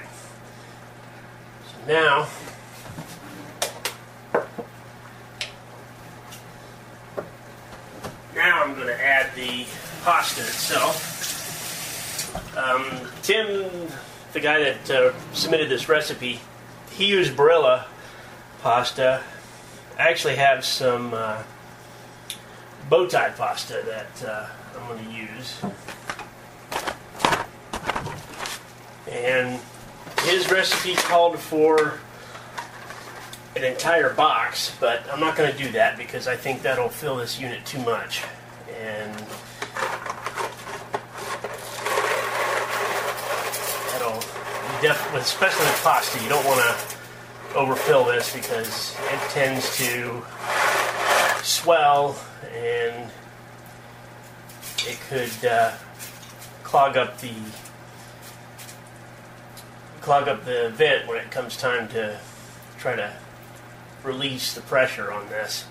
[1.68, 2.28] So now
[8.34, 9.68] now I'm going to add the
[10.04, 10.98] pasta itself.
[12.58, 13.70] Um, Tim,
[14.34, 16.40] the guy that uh, submitted this recipe,
[16.90, 17.86] he used Barilla
[18.64, 19.22] pasta.
[20.00, 21.44] I actually have some uh,
[22.90, 25.62] bow tie pasta that uh, I'm going to use.
[29.12, 29.60] And
[30.24, 32.00] his recipe called for
[33.56, 37.18] an entire box, but I'm not going to do that because I think that'll fill
[37.18, 38.24] this unit too much.
[38.80, 39.14] And
[43.90, 44.22] that'll
[44.82, 50.24] definitely, especially with pasta, you don't want to overfill this because it tends to
[51.44, 52.16] swell
[52.56, 53.12] and
[54.88, 55.74] it could uh,
[56.64, 57.34] clog up the
[60.02, 62.20] clog up the vent when it comes time to
[62.80, 63.14] try to
[64.04, 65.66] release the pressure on this.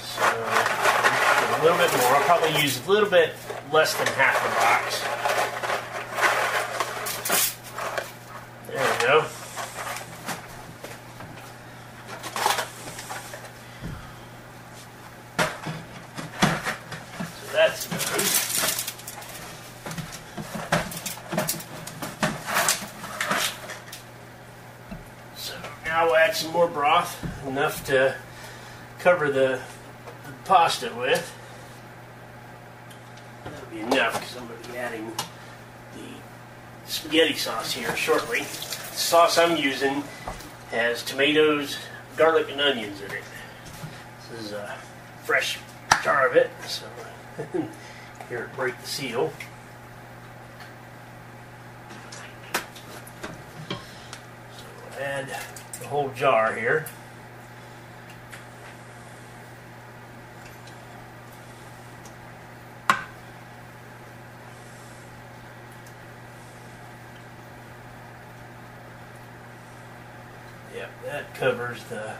[0.00, 2.14] So a little bit more.
[2.14, 3.34] I'll probably use a little bit
[3.72, 5.02] less than half the box.
[8.68, 9.24] There we go.
[17.34, 17.98] So that's done.
[25.36, 25.54] So
[25.84, 28.14] now we'll add some more broth, enough to
[29.00, 29.60] cover the,
[30.24, 31.34] the pasta with.
[33.44, 35.12] That'll be enough because I'm going to be adding
[35.94, 38.38] the spaghetti sauce here shortly.
[38.38, 40.04] The sauce I'm using
[40.70, 41.76] has tomatoes,
[42.16, 43.24] garlic, and onions in it.
[44.30, 44.76] This is a
[45.24, 45.58] fresh
[46.04, 46.86] jar of it, so
[48.28, 49.32] here Break the Seal.
[53.68, 56.84] So add the whole jar here.
[70.74, 72.14] Yep, that covers the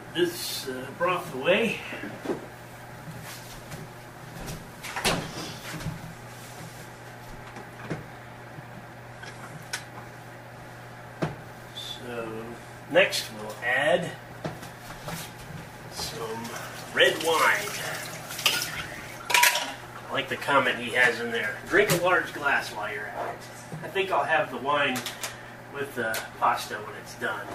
[0.00, 1.78] put this uh, broth away.
[11.74, 12.44] So
[12.90, 14.10] next we'll add
[15.92, 16.44] some
[16.94, 17.68] red wine.
[20.08, 21.56] I like the comment he has in there.
[21.68, 23.40] Drink a large glass while you're at it.
[23.82, 24.98] I think I'll have the wine
[25.74, 27.46] with the pasta when it's done.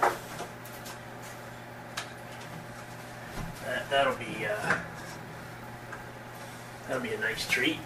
[3.66, 4.78] That, that'll be uh,
[6.88, 7.78] that'll be a nice treat.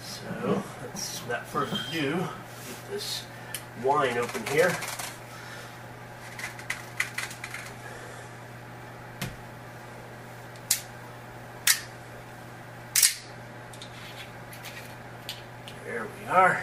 [0.00, 3.24] So let's without further ado, get this
[3.82, 4.72] wine open here.
[16.32, 16.62] are.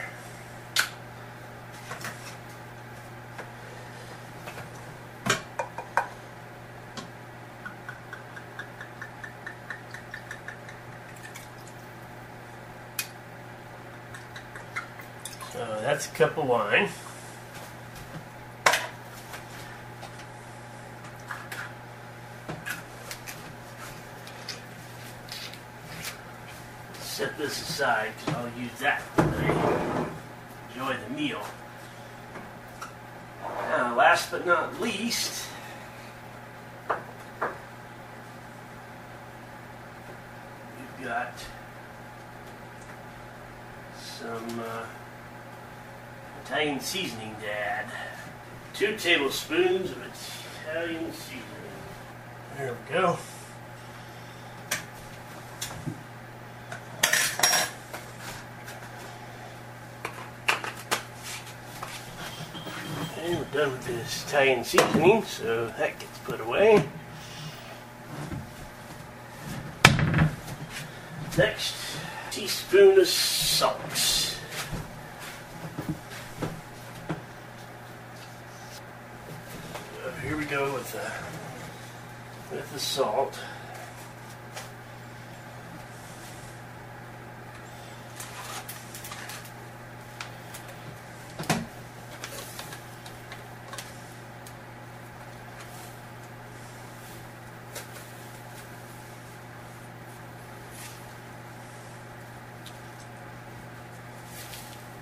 [15.53, 16.89] So that's a cup of wine.
[26.99, 29.01] Set this aside because I'll use that
[30.73, 31.41] enjoy the meal.
[33.69, 35.47] Now, last but not least,
[36.89, 36.97] we've
[41.07, 41.33] got
[43.97, 44.85] some uh,
[46.79, 47.91] Italian seasoning Dad.
[48.73, 49.97] Two tablespoons of
[50.65, 51.43] Italian seasoning.
[52.57, 53.17] There we go.
[63.17, 66.87] And we're done with this Italian seasoning, so that gets put away.
[71.37, 71.75] Next,
[72.31, 73.79] teaspoon of salt.
[79.95, 83.39] So here we go with the with the salt.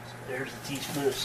[0.06, 1.16] So there's a teaspoon of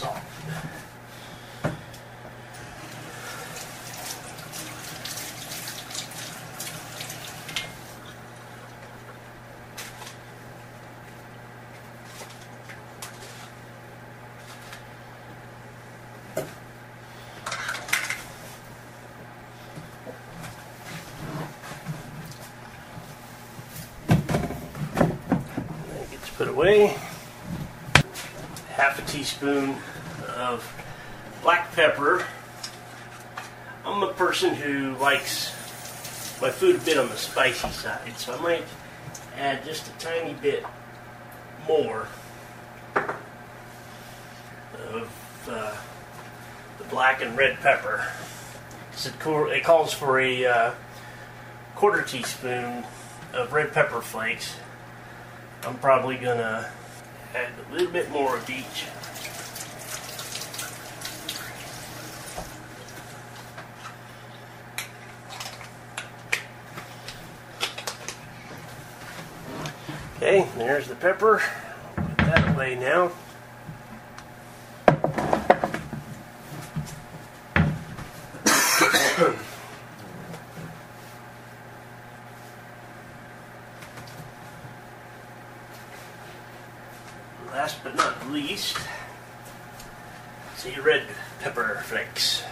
[26.36, 27.01] put away.
[29.22, 29.76] Teaspoon
[30.34, 30.68] of
[31.44, 32.26] black pepper.
[33.84, 35.52] I'm a person who likes
[36.42, 38.64] my food a bit on the spicy side, so I might
[39.36, 40.64] add just a tiny bit
[41.68, 42.08] more
[44.90, 45.76] of uh,
[46.78, 48.04] the black and red pepper.
[49.04, 50.74] It, it calls for a uh,
[51.76, 52.82] quarter teaspoon
[53.34, 54.56] of red pepper flakes.
[55.62, 56.72] I'm probably gonna
[57.36, 58.86] add a little bit more of each.
[70.22, 71.42] Okay, there's the pepper.
[71.96, 73.10] Put that away now.
[87.52, 88.78] Last but not least,
[90.56, 91.02] see red
[91.40, 92.42] pepper flakes.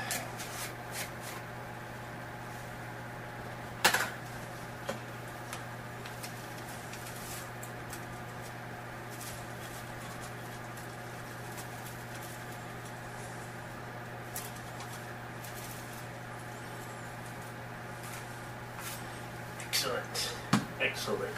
[19.83, 20.35] Excellent.
[20.81, 21.31] Excellent.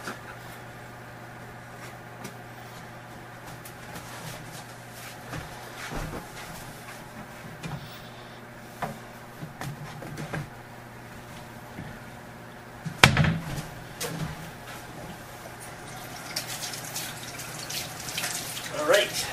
[18.78, 19.26] All right.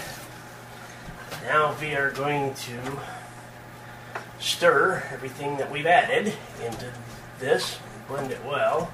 [1.45, 2.77] Now we are going to
[4.41, 6.91] stir everything that we've added into
[7.39, 8.91] this, blend it well.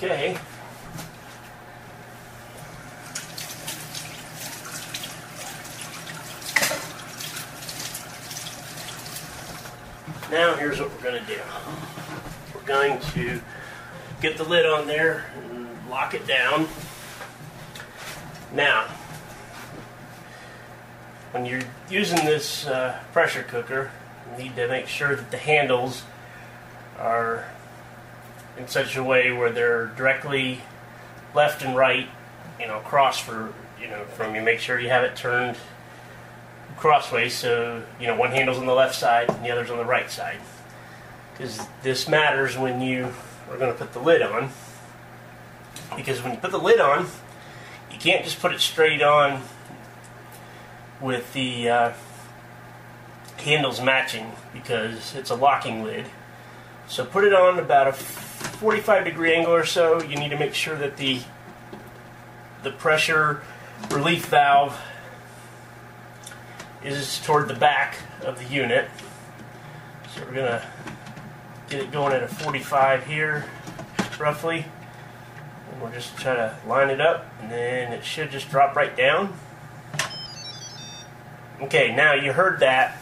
[0.00, 0.38] Okay.
[10.30, 11.40] Now here's what we're going to do.
[12.54, 13.40] We're going to
[14.20, 16.68] get the lid on there and lock it down.
[18.54, 18.86] Now,
[21.32, 23.90] when you're using this uh, pressure cooker,
[24.32, 26.02] you need to make sure that the handles
[26.98, 27.46] are
[28.56, 30.60] in such a way where they're directly
[31.34, 32.08] left and right,
[32.58, 34.42] you know, cross for you know from you.
[34.42, 35.56] Make sure you have it turned
[36.76, 39.84] crossways so you know one handle's on the left side and the other's on the
[39.84, 40.38] right side.
[41.32, 43.12] Because this matters when you
[43.50, 44.50] are going to put the lid on.
[45.96, 47.06] Because when you put the lid on,
[47.92, 49.42] you can't just put it straight on
[51.00, 51.92] with the uh,
[53.38, 56.06] handles matching because it's a locking lid.
[56.88, 60.02] So put it on about a 45 degree angle or so.
[60.02, 61.20] You need to make sure that the
[62.62, 63.42] the pressure
[63.90, 64.76] relief valve
[66.84, 68.88] is toward the back of the unit.
[70.14, 70.66] So we're gonna
[71.68, 73.44] get it going at a 45 here,
[74.18, 74.64] roughly.
[75.70, 78.96] And we'll just try to line it up, and then it should just drop right
[78.96, 79.34] down.
[81.60, 82.96] Okay, now you heard that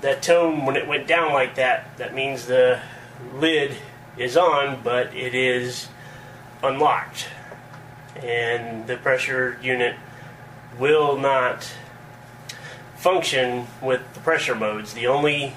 [0.00, 1.96] that tone when it went down like that.
[1.98, 2.80] That means the
[3.34, 3.76] lid
[4.16, 5.88] is on, but it is
[6.62, 7.26] unlocked,
[8.22, 9.94] and the pressure unit
[10.78, 11.70] will not
[12.96, 14.94] function with the pressure modes.
[14.94, 15.54] The only,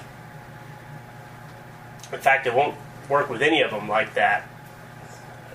[2.12, 2.76] in fact, it won't
[3.08, 4.46] work with any of them like that.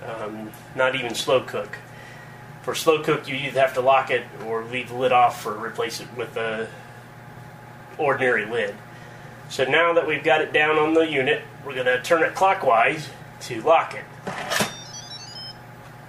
[0.04, 1.78] Um, not even slow cook.
[2.66, 5.52] For slow cook, you either have to lock it or leave the lid off or
[5.52, 6.68] replace it with a
[7.96, 8.74] ordinary lid.
[9.48, 12.34] So now that we've got it down on the unit, we're going to turn it
[12.34, 13.08] clockwise
[13.42, 14.02] to lock it.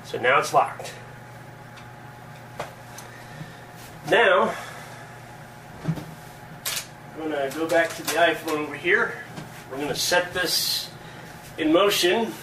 [0.03, 0.95] So now it's locked.
[4.09, 4.51] Now,
[5.85, 9.13] I'm going to go back to the iPhone over here.
[9.69, 10.89] We're going to set this
[11.59, 12.33] in motion.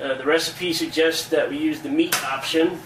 [0.00, 2.80] Uh, the recipe suggests that we use the meat option.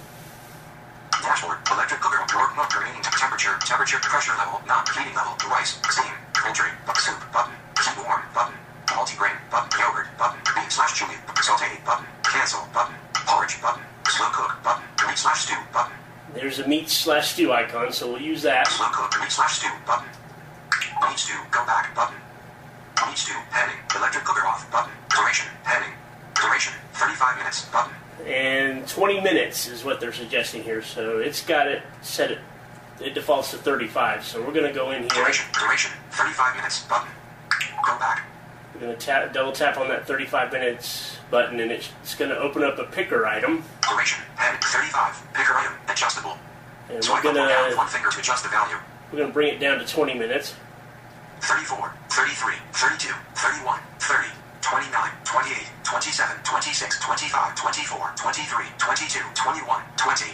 [1.22, 1.58] Dashboard.
[1.70, 2.26] Electric cooker.
[2.34, 2.74] Work mode.
[2.74, 3.54] Remaining temp- temperature.
[3.62, 3.98] Temperature.
[4.02, 4.60] Pressure level.
[4.66, 5.38] Not heating level.
[5.48, 5.78] Rice.
[5.90, 6.10] Steam.
[6.34, 6.70] Poultry.
[6.98, 7.14] Soup.
[7.32, 7.54] Button.
[7.78, 8.22] Keep warm.
[8.34, 8.54] Button.
[8.86, 9.38] Multigrain.
[9.48, 9.70] Button.
[9.78, 10.10] Yogurt.
[10.18, 10.40] Button.
[10.58, 11.14] Beef slash chili.
[11.40, 11.70] Saute.
[11.86, 12.04] Button.
[12.24, 12.66] Cancel.
[12.74, 12.94] Button.
[13.14, 13.62] Porridge.
[13.62, 13.82] Button.
[14.08, 14.58] Slow cook.
[14.64, 14.82] Button.
[15.06, 15.54] Meat slash stew.
[15.72, 15.92] Button.
[16.34, 18.66] There's a meat slash stew icon, so we'll use that.
[18.66, 19.14] Slow cook.
[19.20, 19.70] Meat slash stew.
[19.86, 20.08] Button.
[21.06, 21.38] Meat stew.
[21.52, 21.94] Go back.
[21.94, 22.16] Button.
[23.06, 23.38] Meat stew.
[23.54, 23.78] Heading.
[23.94, 24.68] Electric cooker off.
[24.72, 24.90] Button.
[25.14, 25.46] Duration.
[27.14, 27.34] Heading.
[27.34, 27.34] Duration.
[27.34, 27.64] 35 minutes.
[27.66, 27.92] Button.
[28.26, 32.38] And 20 minutes is what they're suggesting here, so it's got it set it.
[33.00, 35.08] It defaults to 35, so we're going to go in here.
[35.08, 35.46] Duration.
[35.52, 35.90] Duration.
[36.12, 36.84] 35 minutes.
[36.84, 37.08] Button.
[37.84, 38.24] Go back.
[38.72, 42.30] We're going to tap, double tap on that 35 minutes button, and it's, it's going
[42.30, 43.64] to open up a picker item.
[43.88, 44.22] Duration.
[44.36, 44.60] Heading.
[44.62, 45.34] 35.
[45.34, 45.72] Picker item.
[45.88, 46.38] Adjustable.
[46.88, 48.76] And we're going up or down with to one finger to adjust the value.
[49.10, 50.54] we're going to bring it down to 20 minutes.
[51.40, 54.28] 34, 33, 32, 31, 30,
[54.64, 60.24] 29, 28, 27, 26, 25, 24, 23, 22, 21, 20.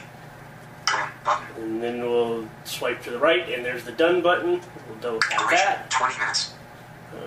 [0.87, 1.11] Done.
[1.25, 1.47] Button.
[1.59, 4.61] And then we'll swipe to the right, and there's the done button.
[4.89, 5.91] We'll double tap Duration, that.
[5.91, 6.55] 20 minutes.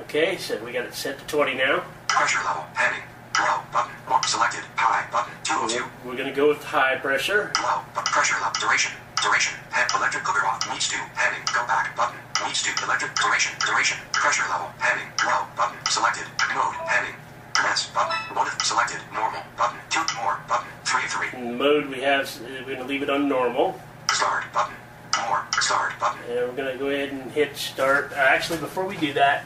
[0.03, 1.83] Okay, so we got it set to 20 now.
[2.07, 3.03] Pressure level, heading.
[3.37, 3.91] Low, button.
[4.25, 4.63] Selected.
[4.77, 5.33] High, button.
[5.43, 5.83] 202.
[6.07, 7.51] We're going to go with high pressure.
[7.61, 8.53] Low, but pressure level.
[8.61, 8.93] Duration.
[9.23, 9.55] Duration.
[9.71, 9.87] Head.
[9.95, 10.67] Electric cooker off.
[10.69, 10.99] Meat stew.
[11.15, 11.39] Heading.
[11.55, 11.95] Go back.
[11.95, 12.19] Button.
[12.43, 13.15] Meat to, Electric.
[13.15, 13.55] Duration.
[13.63, 13.97] Duration.
[14.11, 14.67] Pressure level.
[14.79, 15.07] Heading.
[15.23, 15.47] Low.
[15.55, 15.79] Button.
[15.87, 16.27] Selected.
[16.51, 16.75] Mode.
[16.91, 17.15] Heading.
[17.63, 17.87] Less.
[17.95, 18.35] Button.
[18.35, 18.51] One.
[18.59, 18.99] Selected.
[19.13, 19.39] Normal.
[19.55, 19.79] Button.
[19.89, 20.03] Two.
[20.19, 20.43] More.
[20.49, 20.67] Button.
[20.83, 21.07] Three.
[21.07, 21.31] Three.
[21.39, 23.79] In mode we have, we're going to leave it on normal.
[24.11, 24.43] Start.
[24.51, 24.75] Button.
[25.23, 25.47] More.
[25.61, 25.93] Start.
[26.01, 26.19] Button.
[26.27, 28.11] And we're going to go ahead and hit start.
[28.11, 29.45] Uh, actually, before we do that,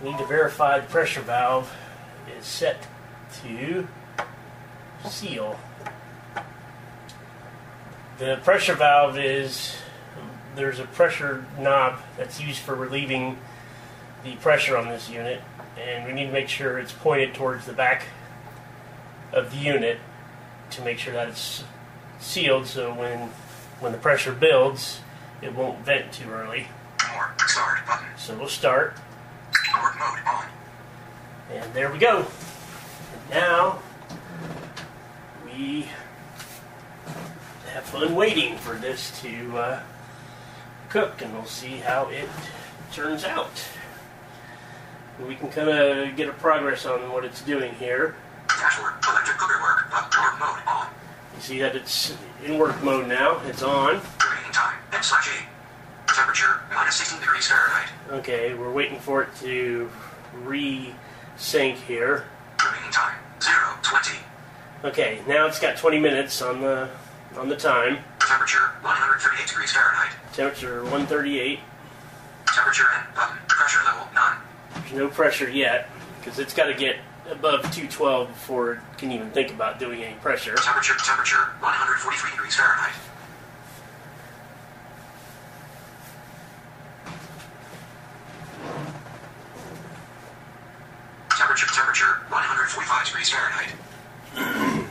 [0.00, 1.68] we need to verify the pressure valve
[2.38, 2.86] is set
[3.42, 3.88] to
[5.08, 5.58] seal.
[8.20, 9.76] The pressure valve is
[10.54, 13.38] there's a pressure knob that's used for relieving
[14.22, 15.40] the pressure on this unit,
[15.78, 18.04] and we need to make sure it's pointed towards the back
[19.32, 20.00] of the unit
[20.72, 21.64] to make sure that it's
[22.18, 23.30] sealed so when
[23.80, 25.00] when the pressure builds
[25.40, 26.66] it won't vent too early.
[27.14, 27.32] More.
[27.46, 27.86] Start.
[27.86, 28.06] Button.
[28.18, 28.98] So we'll start,
[29.82, 30.44] Work mode on.
[31.50, 32.26] and there we go.
[33.14, 33.78] And now
[35.46, 35.86] we
[37.70, 39.82] have fun waiting for this to uh,
[40.88, 42.28] cook, and we'll see how it
[42.92, 43.64] turns out.
[45.24, 48.16] We can kind of get a progress on what it's doing here.
[48.48, 48.94] Dashboard.
[49.08, 49.90] Electric cooker work.
[50.40, 50.88] Mode on.
[51.36, 53.40] You see that it's in work mode now.
[53.46, 54.00] It's on.
[54.20, 54.78] Remaining time.
[54.92, 55.46] M slash eight.
[56.08, 56.60] Temperature.
[56.74, 57.88] Minus 16 degrees Fahrenheit.
[58.10, 59.88] Okay, we're waiting for it to
[60.42, 62.26] re-sync here.
[62.64, 63.18] Remaining time.
[63.40, 63.76] Zero.
[63.82, 64.18] 20.
[64.84, 66.88] Okay, now it's got 20 minutes on the
[67.36, 67.98] on the time.
[68.20, 68.70] Temperature.
[68.82, 70.12] 138 degrees Fahrenheit.
[70.32, 71.58] Temperature 138.
[72.46, 73.36] Temperature and button.
[73.48, 74.08] Pressure level.
[74.14, 74.36] None.
[74.74, 76.96] There's no pressure yet because it's got to get
[77.30, 80.54] above 212 before it can even think about doing any pressure.
[80.56, 82.94] Temperature, temperature, 143 degrees Fahrenheit.
[91.30, 94.86] Temperature, temperature, 145 degrees Fahrenheit.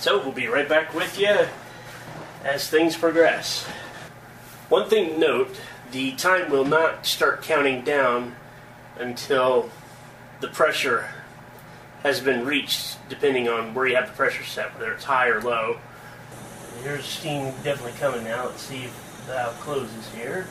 [0.00, 1.46] So we'll be right back with you
[2.42, 3.64] as things progress.
[4.70, 5.60] One thing to note
[5.92, 8.34] the time will not start counting down
[8.98, 9.68] until
[10.40, 11.10] the pressure
[12.02, 15.42] has been reached, depending on where you have the pressure set, whether it's high or
[15.42, 15.78] low.
[16.82, 18.46] Here's steam definitely coming now.
[18.46, 20.46] Let's see if the valve closes here.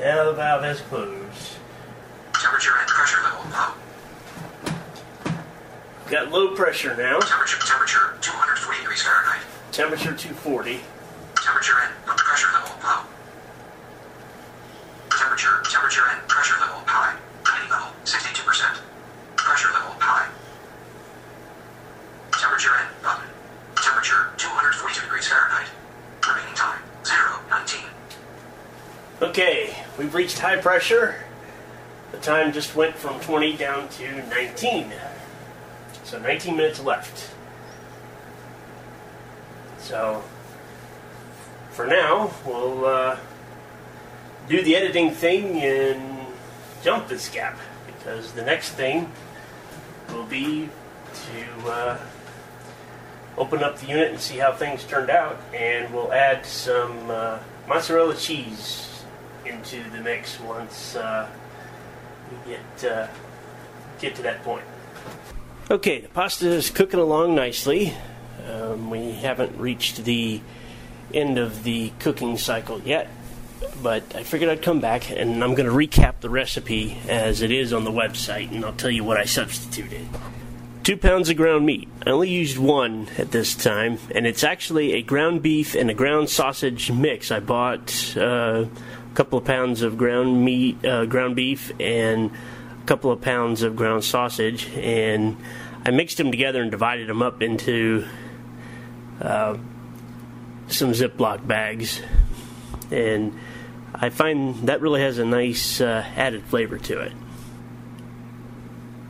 [0.00, 1.56] Now the valve has closed.
[2.34, 3.72] Temperature and pressure level low.
[6.10, 7.20] Got low pressure now.
[7.20, 9.40] Temperature, temperature, 240 degrees Fahrenheit.
[9.72, 10.80] Temperature 240.
[11.40, 13.00] Temperature and pressure level low.
[15.08, 17.16] Temperature, temperature and pressure level high.
[17.44, 18.44] Cleaning level 62%.
[19.40, 20.28] Pressure level high.
[22.36, 23.24] Temperature and button.
[23.80, 25.72] Temperature 242 degrees Fahrenheit.
[26.28, 27.88] Remaining time 0, 19.
[29.20, 31.16] Okay, we've high pressure.
[32.12, 34.92] The time just went from 20 down to 19.
[36.04, 37.30] So 19 minutes left.
[39.78, 40.22] So
[41.70, 43.18] for now, we'll uh,
[44.48, 46.26] do the editing thing and
[46.82, 49.10] jump this gap because the next thing
[50.08, 50.68] will be
[51.14, 51.98] to uh,
[53.36, 57.38] open up the unit and see how things turned out, and we'll add some uh,
[57.68, 58.87] mozzarella cheese
[59.58, 61.28] into the mix once uh,
[62.46, 63.06] get uh,
[64.00, 64.64] get to that point.
[65.70, 67.92] Okay, the pasta is cooking along nicely.
[68.48, 70.40] Um, we haven't reached the
[71.12, 73.08] end of the cooking cycle yet,
[73.82, 77.50] but I figured I'd come back and I'm going to recap the recipe as it
[77.50, 80.06] is on the website, and I'll tell you what I substituted.
[80.84, 81.86] Two pounds of ground meat.
[82.06, 85.94] I only used one at this time, and it's actually a ground beef and a
[85.94, 87.30] ground sausage mix.
[87.30, 88.64] I bought uh,
[89.18, 93.74] couple of pounds of ground meat, uh, ground beef, and a couple of pounds of
[93.74, 95.36] ground sausage, and
[95.84, 98.06] I mixed them together and divided them up into
[99.20, 99.56] uh,
[100.68, 102.00] some Ziploc bags,
[102.92, 103.36] and
[103.92, 107.12] I find that really has a nice uh, added flavor to it.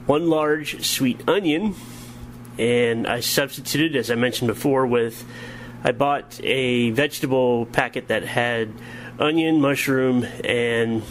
[0.07, 1.75] One large sweet onion,
[2.57, 5.23] and I substituted, as I mentioned before, with
[5.85, 8.73] I bought a vegetable packet that had
[9.19, 11.03] onion, mushroom, and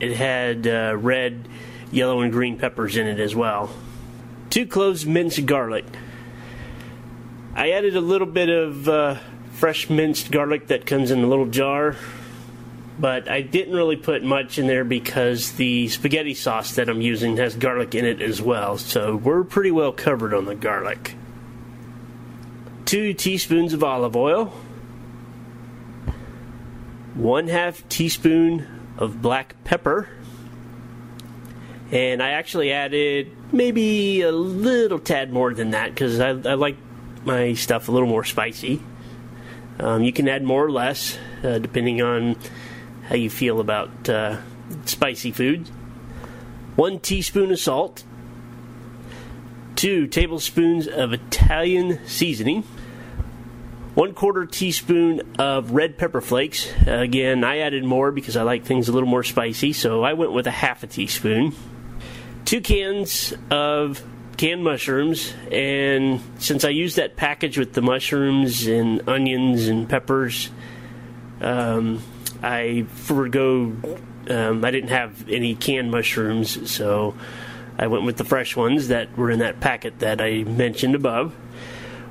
[0.00, 1.48] it had uh, red,
[1.90, 3.70] yellow, and green peppers in it as well.
[4.50, 5.84] Two cloves minced garlic.
[7.54, 9.18] I added a little bit of uh,
[9.52, 11.96] fresh minced garlic that comes in a little jar
[12.98, 17.36] but I didn't really put much in there because the spaghetti sauce that I'm using
[17.38, 21.16] has garlic in it as well, so we're pretty well covered on the garlic.
[22.84, 24.52] Two teaspoons of olive oil,
[27.14, 28.66] one half teaspoon
[28.98, 30.08] of black pepper,
[31.90, 36.76] and I actually added maybe a little tad more than that because I, I, like
[37.24, 38.80] my stuff a little more spicy.
[39.78, 42.36] Um, you can add more or less uh, depending on
[43.08, 44.38] how you feel about uh,
[44.84, 45.70] spicy foods.
[46.76, 48.04] One teaspoon of salt.
[49.76, 52.64] Two tablespoons of Italian seasoning.
[53.94, 56.66] One quarter teaspoon of red pepper flakes.
[56.86, 60.32] Again, I added more because I like things a little more spicy, so I went
[60.32, 61.54] with a half a teaspoon.
[62.46, 64.02] Two cans of
[64.38, 70.48] canned mushrooms, and since I used that package with the mushrooms and onions and peppers,
[71.42, 72.02] um,
[72.42, 73.76] I forego.
[74.26, 77.14] Um, I didn't have any canned mushrooms, so
[77.78, 81.34] I went with the fresh ones that were in that packet that I mentioned above.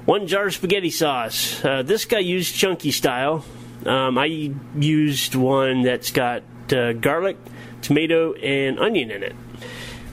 [0.06, 1.64] One jar of spaghetti sauce.
[1.64, 3.46] Uh, this guy used chunky style.
[3.86, 6.44] Um, I used one that's got
[6.74, 7.38] uh, garlic,
[7.82, 9.36] tomato, and onion in it.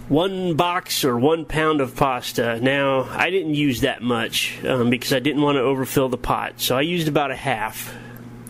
[0.09, 2.59] one box or one pound of pasta.
[2.61, 6.55] Now, I didn't use that much um, because I didn't want to overfill the pot,
[6.61, 7.95] so I used about a half.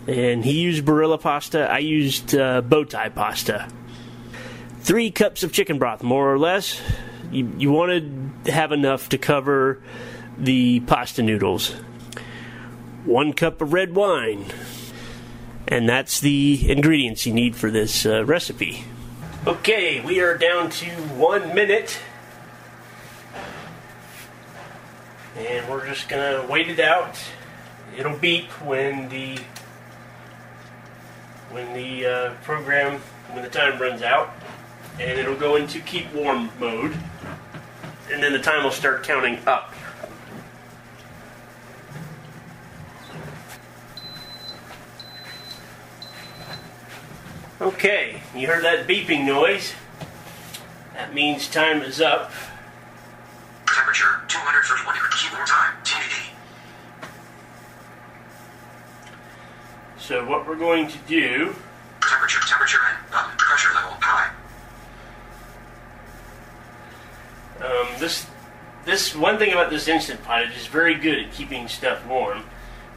[0.07, 3.68] And he used Barilla pasta, I used uh, bow tie pasta.
[4.80, 6.80] Three cups of chicken broth, more or less.
[7.30, 9.82] You, you want to have enough to cover
[10.39, 11.72] the pasta noodles.
[13.05, 14.47] One cup of red wine.
[15.66, 18.84] And that's the ingredients you need for this uh, recipe.
[19.47, 21.99] Okay, we are down to one minute.
[25.36, 27.18] And we're just gonna wait it out.
[27.97, 29.39] It'll beep when the
[31.51, 33.01] when the uh, program
[33.32, 34.30] when the time runs out,
[34.99, 36.97] and it'll go into keep warm mode,
[38.11, 39.72] and then the time will start counting up.
[47.61, 49.74] Okay, you heard that beeping noise.
[50.94, 52.30] That means time is up.
[53.66, 55.22] Temperature 231 degrees.
[55.22, 55.74] Keep warm time.
[55.82, 56.30] TBD.
[59.98, 61.54] So what we're going to do
[62.00, 63.36] Temperature, temperature, and button.
[63.36, 64.32] Pressure level high.
[67.61, 68.26] Um, this
[68.84, 72.06] this one thing about this instant pot is it is very good at keeping stuff
[72.06, 72.44] warm.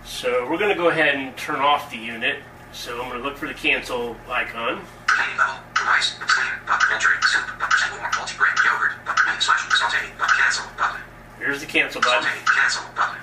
[0.06, 2.38] So we're going to go ahead and turn off the unit.
[2.74, 4.82] So I'm going to look for the cancel icon.
[5.10, 5.56] Heating level.
[5.86, 6.14] Rice.
[6.14, 6.46] Steam.
[6.66, 6.88] Button.
[6.90, 7.16] Poultry.
[7.22, 7.46] Soup.
[7.60, 7.78] Button.
[7.78, 8.12] Keep warm.
[8.14, 8.56] Multigrain.
[8.64, 9.06] Yogurt.
[9.06, 9.26] Button.
[9.28, 9.98] Meat slash saute.
[10.18, 10.36] Button.
[10.40, 10.66] Cancel.
[10.78, 11.02] Button.
[11.38, 12.24] Here's the cancel button.
[12.24, 12.46] Saute.
[12.46, 12.84] Cancel.
[12.96, 13.22] Button.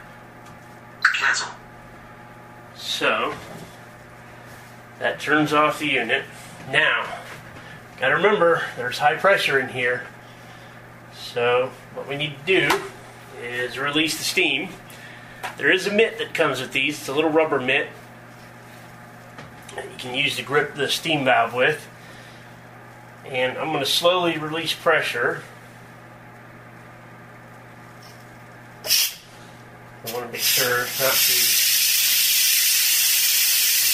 [1.15, 1.49] Cancel.
[2.77, 3.35] So
[4.99, 6.25] that turns off the unit.
[6.71, 7.07] Now,
[7.99, 10.07] got to remember there's high pressure in here.
[11.17, 12.83] So what we need to do
[13.43, 14.69] is release the steam.
[15.57, 16.99] There is a mitt that comes with these.
[16.99, 17.89] It's a little rubber mitt
[19.99, 21.89] can use to grip the steam valve with.
[23.27, 25.43] And I'm going to slowly release pressure.
[30.07, 31.35] I want to make sure not to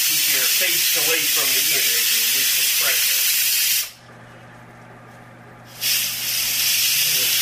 [0.04, 3.22] keep your face away from the unit as you release the pressure.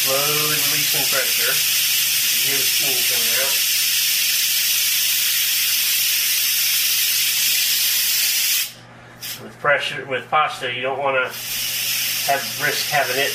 [0.02, 1.52] Slowly releasing pressure.
[1.52, 3.72] You hear the steam coming out.
[9.62, 11.30] Pressure, with pasta, you don't want to
[12.26, 13.30] have risk having it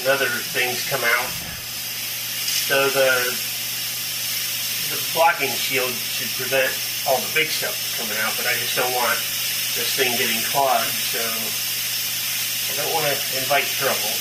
[0.00, 1.28] and other things come out.
[2.64, 3.12] So the
[4.88, 6.72] the blocking shield should prevent
[7.04, 9.20] all the big stuff coming out, but I just don't want
[9.76, 14.16] this thing getting clogged, so I don't want to invite trouble.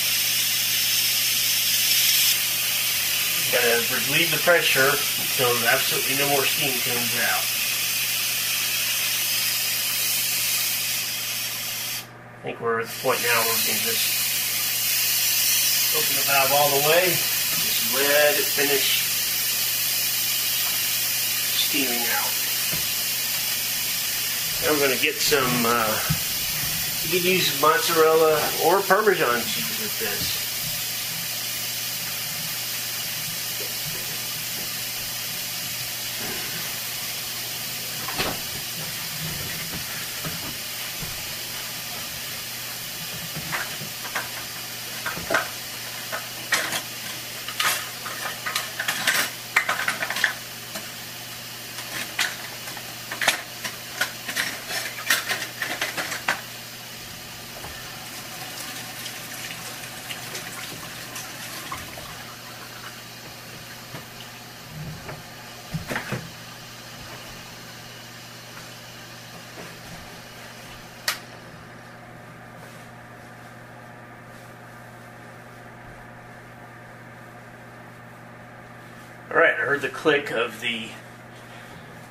[3.55, 7.56] Gotta relieve the pressure until absolutely no more steam comes out.
[12.47, 14.07] Think we're at the point now where we can just
[15.99, 17.11] open the valve all the way,
[17.59, 19.03] just let it finish
[21.59, 22.31] steaming out.
[24.63, 25.99] Now we're going to get some, uh,
[27.03, 30.46] you can use mozzarella or Parmesan cheese with this.
[80.07, 80.87] Click of the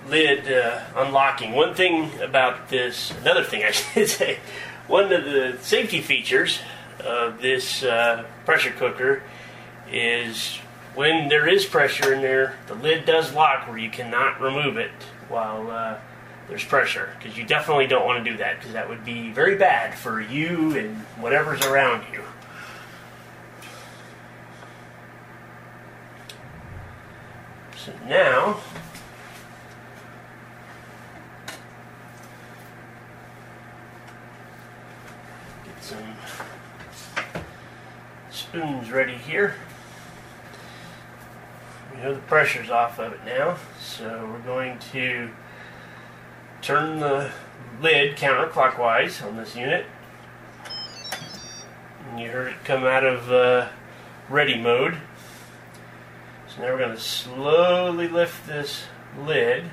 [0.07, 1.53] lid uh, unlocking.
[1.53, 4.38] One thing about this, another thing I should say,
[4.86, 6.59] one of the safety features
[7.01, 9.22] of this uh, pressure cooker
[9.90, 10.59] is
[10.94, 14.92] when there is pressure in there, the lid does lock where you cannot remove it
[15.30, 15.97] while uh,
[16.49, 17.16] there's pressure.
[17.18, 20.20] Because you definitely don't want to do that, because that would be very bad for
[20.20, 22.22] you and whatever's around you.
[27.86, 28.61] So now,
[35.65, 36.15] get some
[38.31, 39.57] spoons ready here.
[41.93, 45.31] We know the pressure's off of it now, so we're going to
[46.63, 47.33] turn the
[47.81, 49.87] lid counterclockwise on this unit.
[52.09, 53.69] And you heard it come out of uh,
[54.29, 54.99] ready mode.
[56.57, 58.85] So now we're going to slowly lift this
[59.27, 59.65] lid.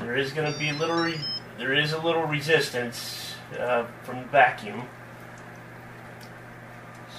[0.00, 1.20] There is going to be a little, re-
[1.56, 4.82] there is a little resistance uh, from the vacuum.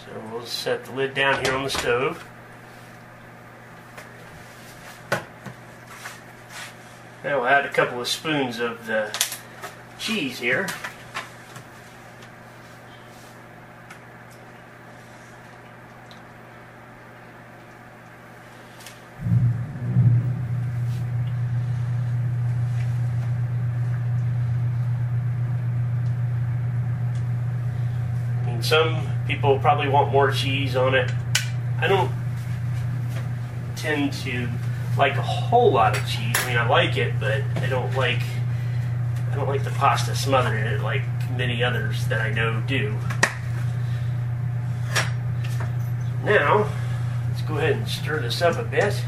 [0.05, 2.27] So we'll set the lid down here on the stove.
[7.23, 9.17] Now we'll add a couple of spoons of the
[9.97, 10.67] cheese here.
[28.67, 31.09] Some people probably want more cheese on it.
[31.79, 32.11] I don't
[33.77, 34.49] tend to
[34.97, 36.35] like a whole lot of cheese.
[36.37, 38.21] I mean, I like it, but I don't like
[39.31, 41.01] I don't like the pasta smothered in it like
[41.37, 42.97] many others that I know do.
[46.25, 46.69] Now,
[47.29, 49.01] let's go ahead and stir this up a bit.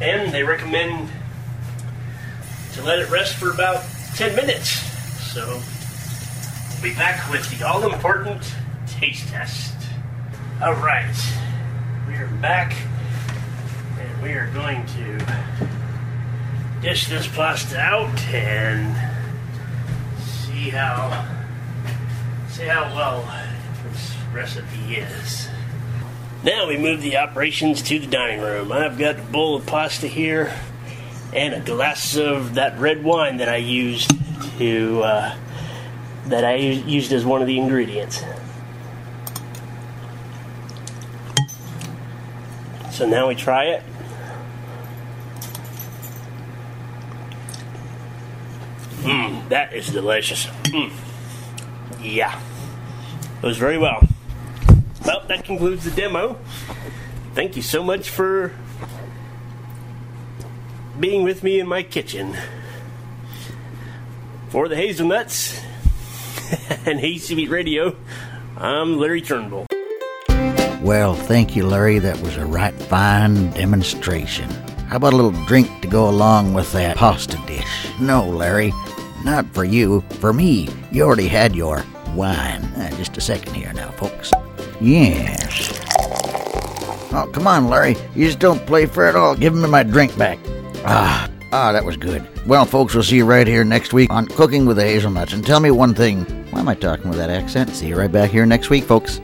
[0.00, 1.10] And they recommend
[2.72, 3.84] to let it rest for about
[4.16, 4.70] 10 minutes.
[5.32, 5.60] So
[6.72, 8.42] we'll be back with the all important
[8.86, 9.74] taste test.
[10.62, 11.14] All right,
[12.08, 12.74] we are back
[13.98, 15.18] and we are going to
[16.80, 18.96] dish this pasta out and
[20.18, 21.26] see how
[22.48, 23.22] see how well
[23.84, 25.49] this recipe is.
[26.42, 28.72] Now we move the operations to the dining room.
[28.72, 30.58] I've got a bowl of pasta here
[31.34, 34.10] and a glass of that red wine that I used
[34.56, 35.36] to uh,
[36.26, 38.24] that I used as one of the ingredients.
[42.90, 43.82] So now we try it.
[49.02, 50.46] Mmm, that is delicious.
[50.46, 50.90] Mmm.
[52.00, 52.40] Yeah.
[53.42, 54.09] Goes very well.
[55.04, 56.38] Well, that concludes the demo.
[57.34, 58.52] Thank you so much for
[60.98, 62.36] being with me in my kitchen.
[64.50, 65.60] For the Hazelnuts
[66.86, 67.96] and Beat Radio,
[68.56, 69.66] I'm Larry Turnbull.
[70.82, 71.98] Well, thank you, Larry.
[71.98, 74.50] That was a right fine demonstration.
[74.88, 77.86] How about a little drink to go along with that pasta dish?
[78.00, 78.72] No, Larry,
[79.24, 80.00] not for you.
[80.18, 81.84] For me, you already had your
[82.14, 82.64] wine.
[82.74, 84.32] Uh, just a second here now, folks.
[84.80, 85.78] Yes.
[87.12, 87.96] Oh, come on, Larry.
[88.14, 89.34] You just don't play fair at all.
[89.34, 90.38] Give me my drink back.
[90.84, 92.26] Ah, ah, that was good.
[92.46, 95.32] Well, folks, we'll see you right here next week on Cooking with the Hazelnuts.
[95.32, 96.24] And tell me one thing.
[96.50, 97.70] Why am I talking with that accent?
[97.70, 99.20] See you right back here next week, folks.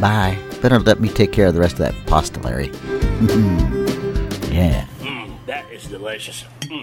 [0.00, 0.38] Bye.
[0.60, 2.66] Better let me take care of the rest of that pasta, Larry.
[4.50, 4.86] yeah.
[5.00, 6.44] Mmm, that is delicious.
[6.60, 6.80] Mm.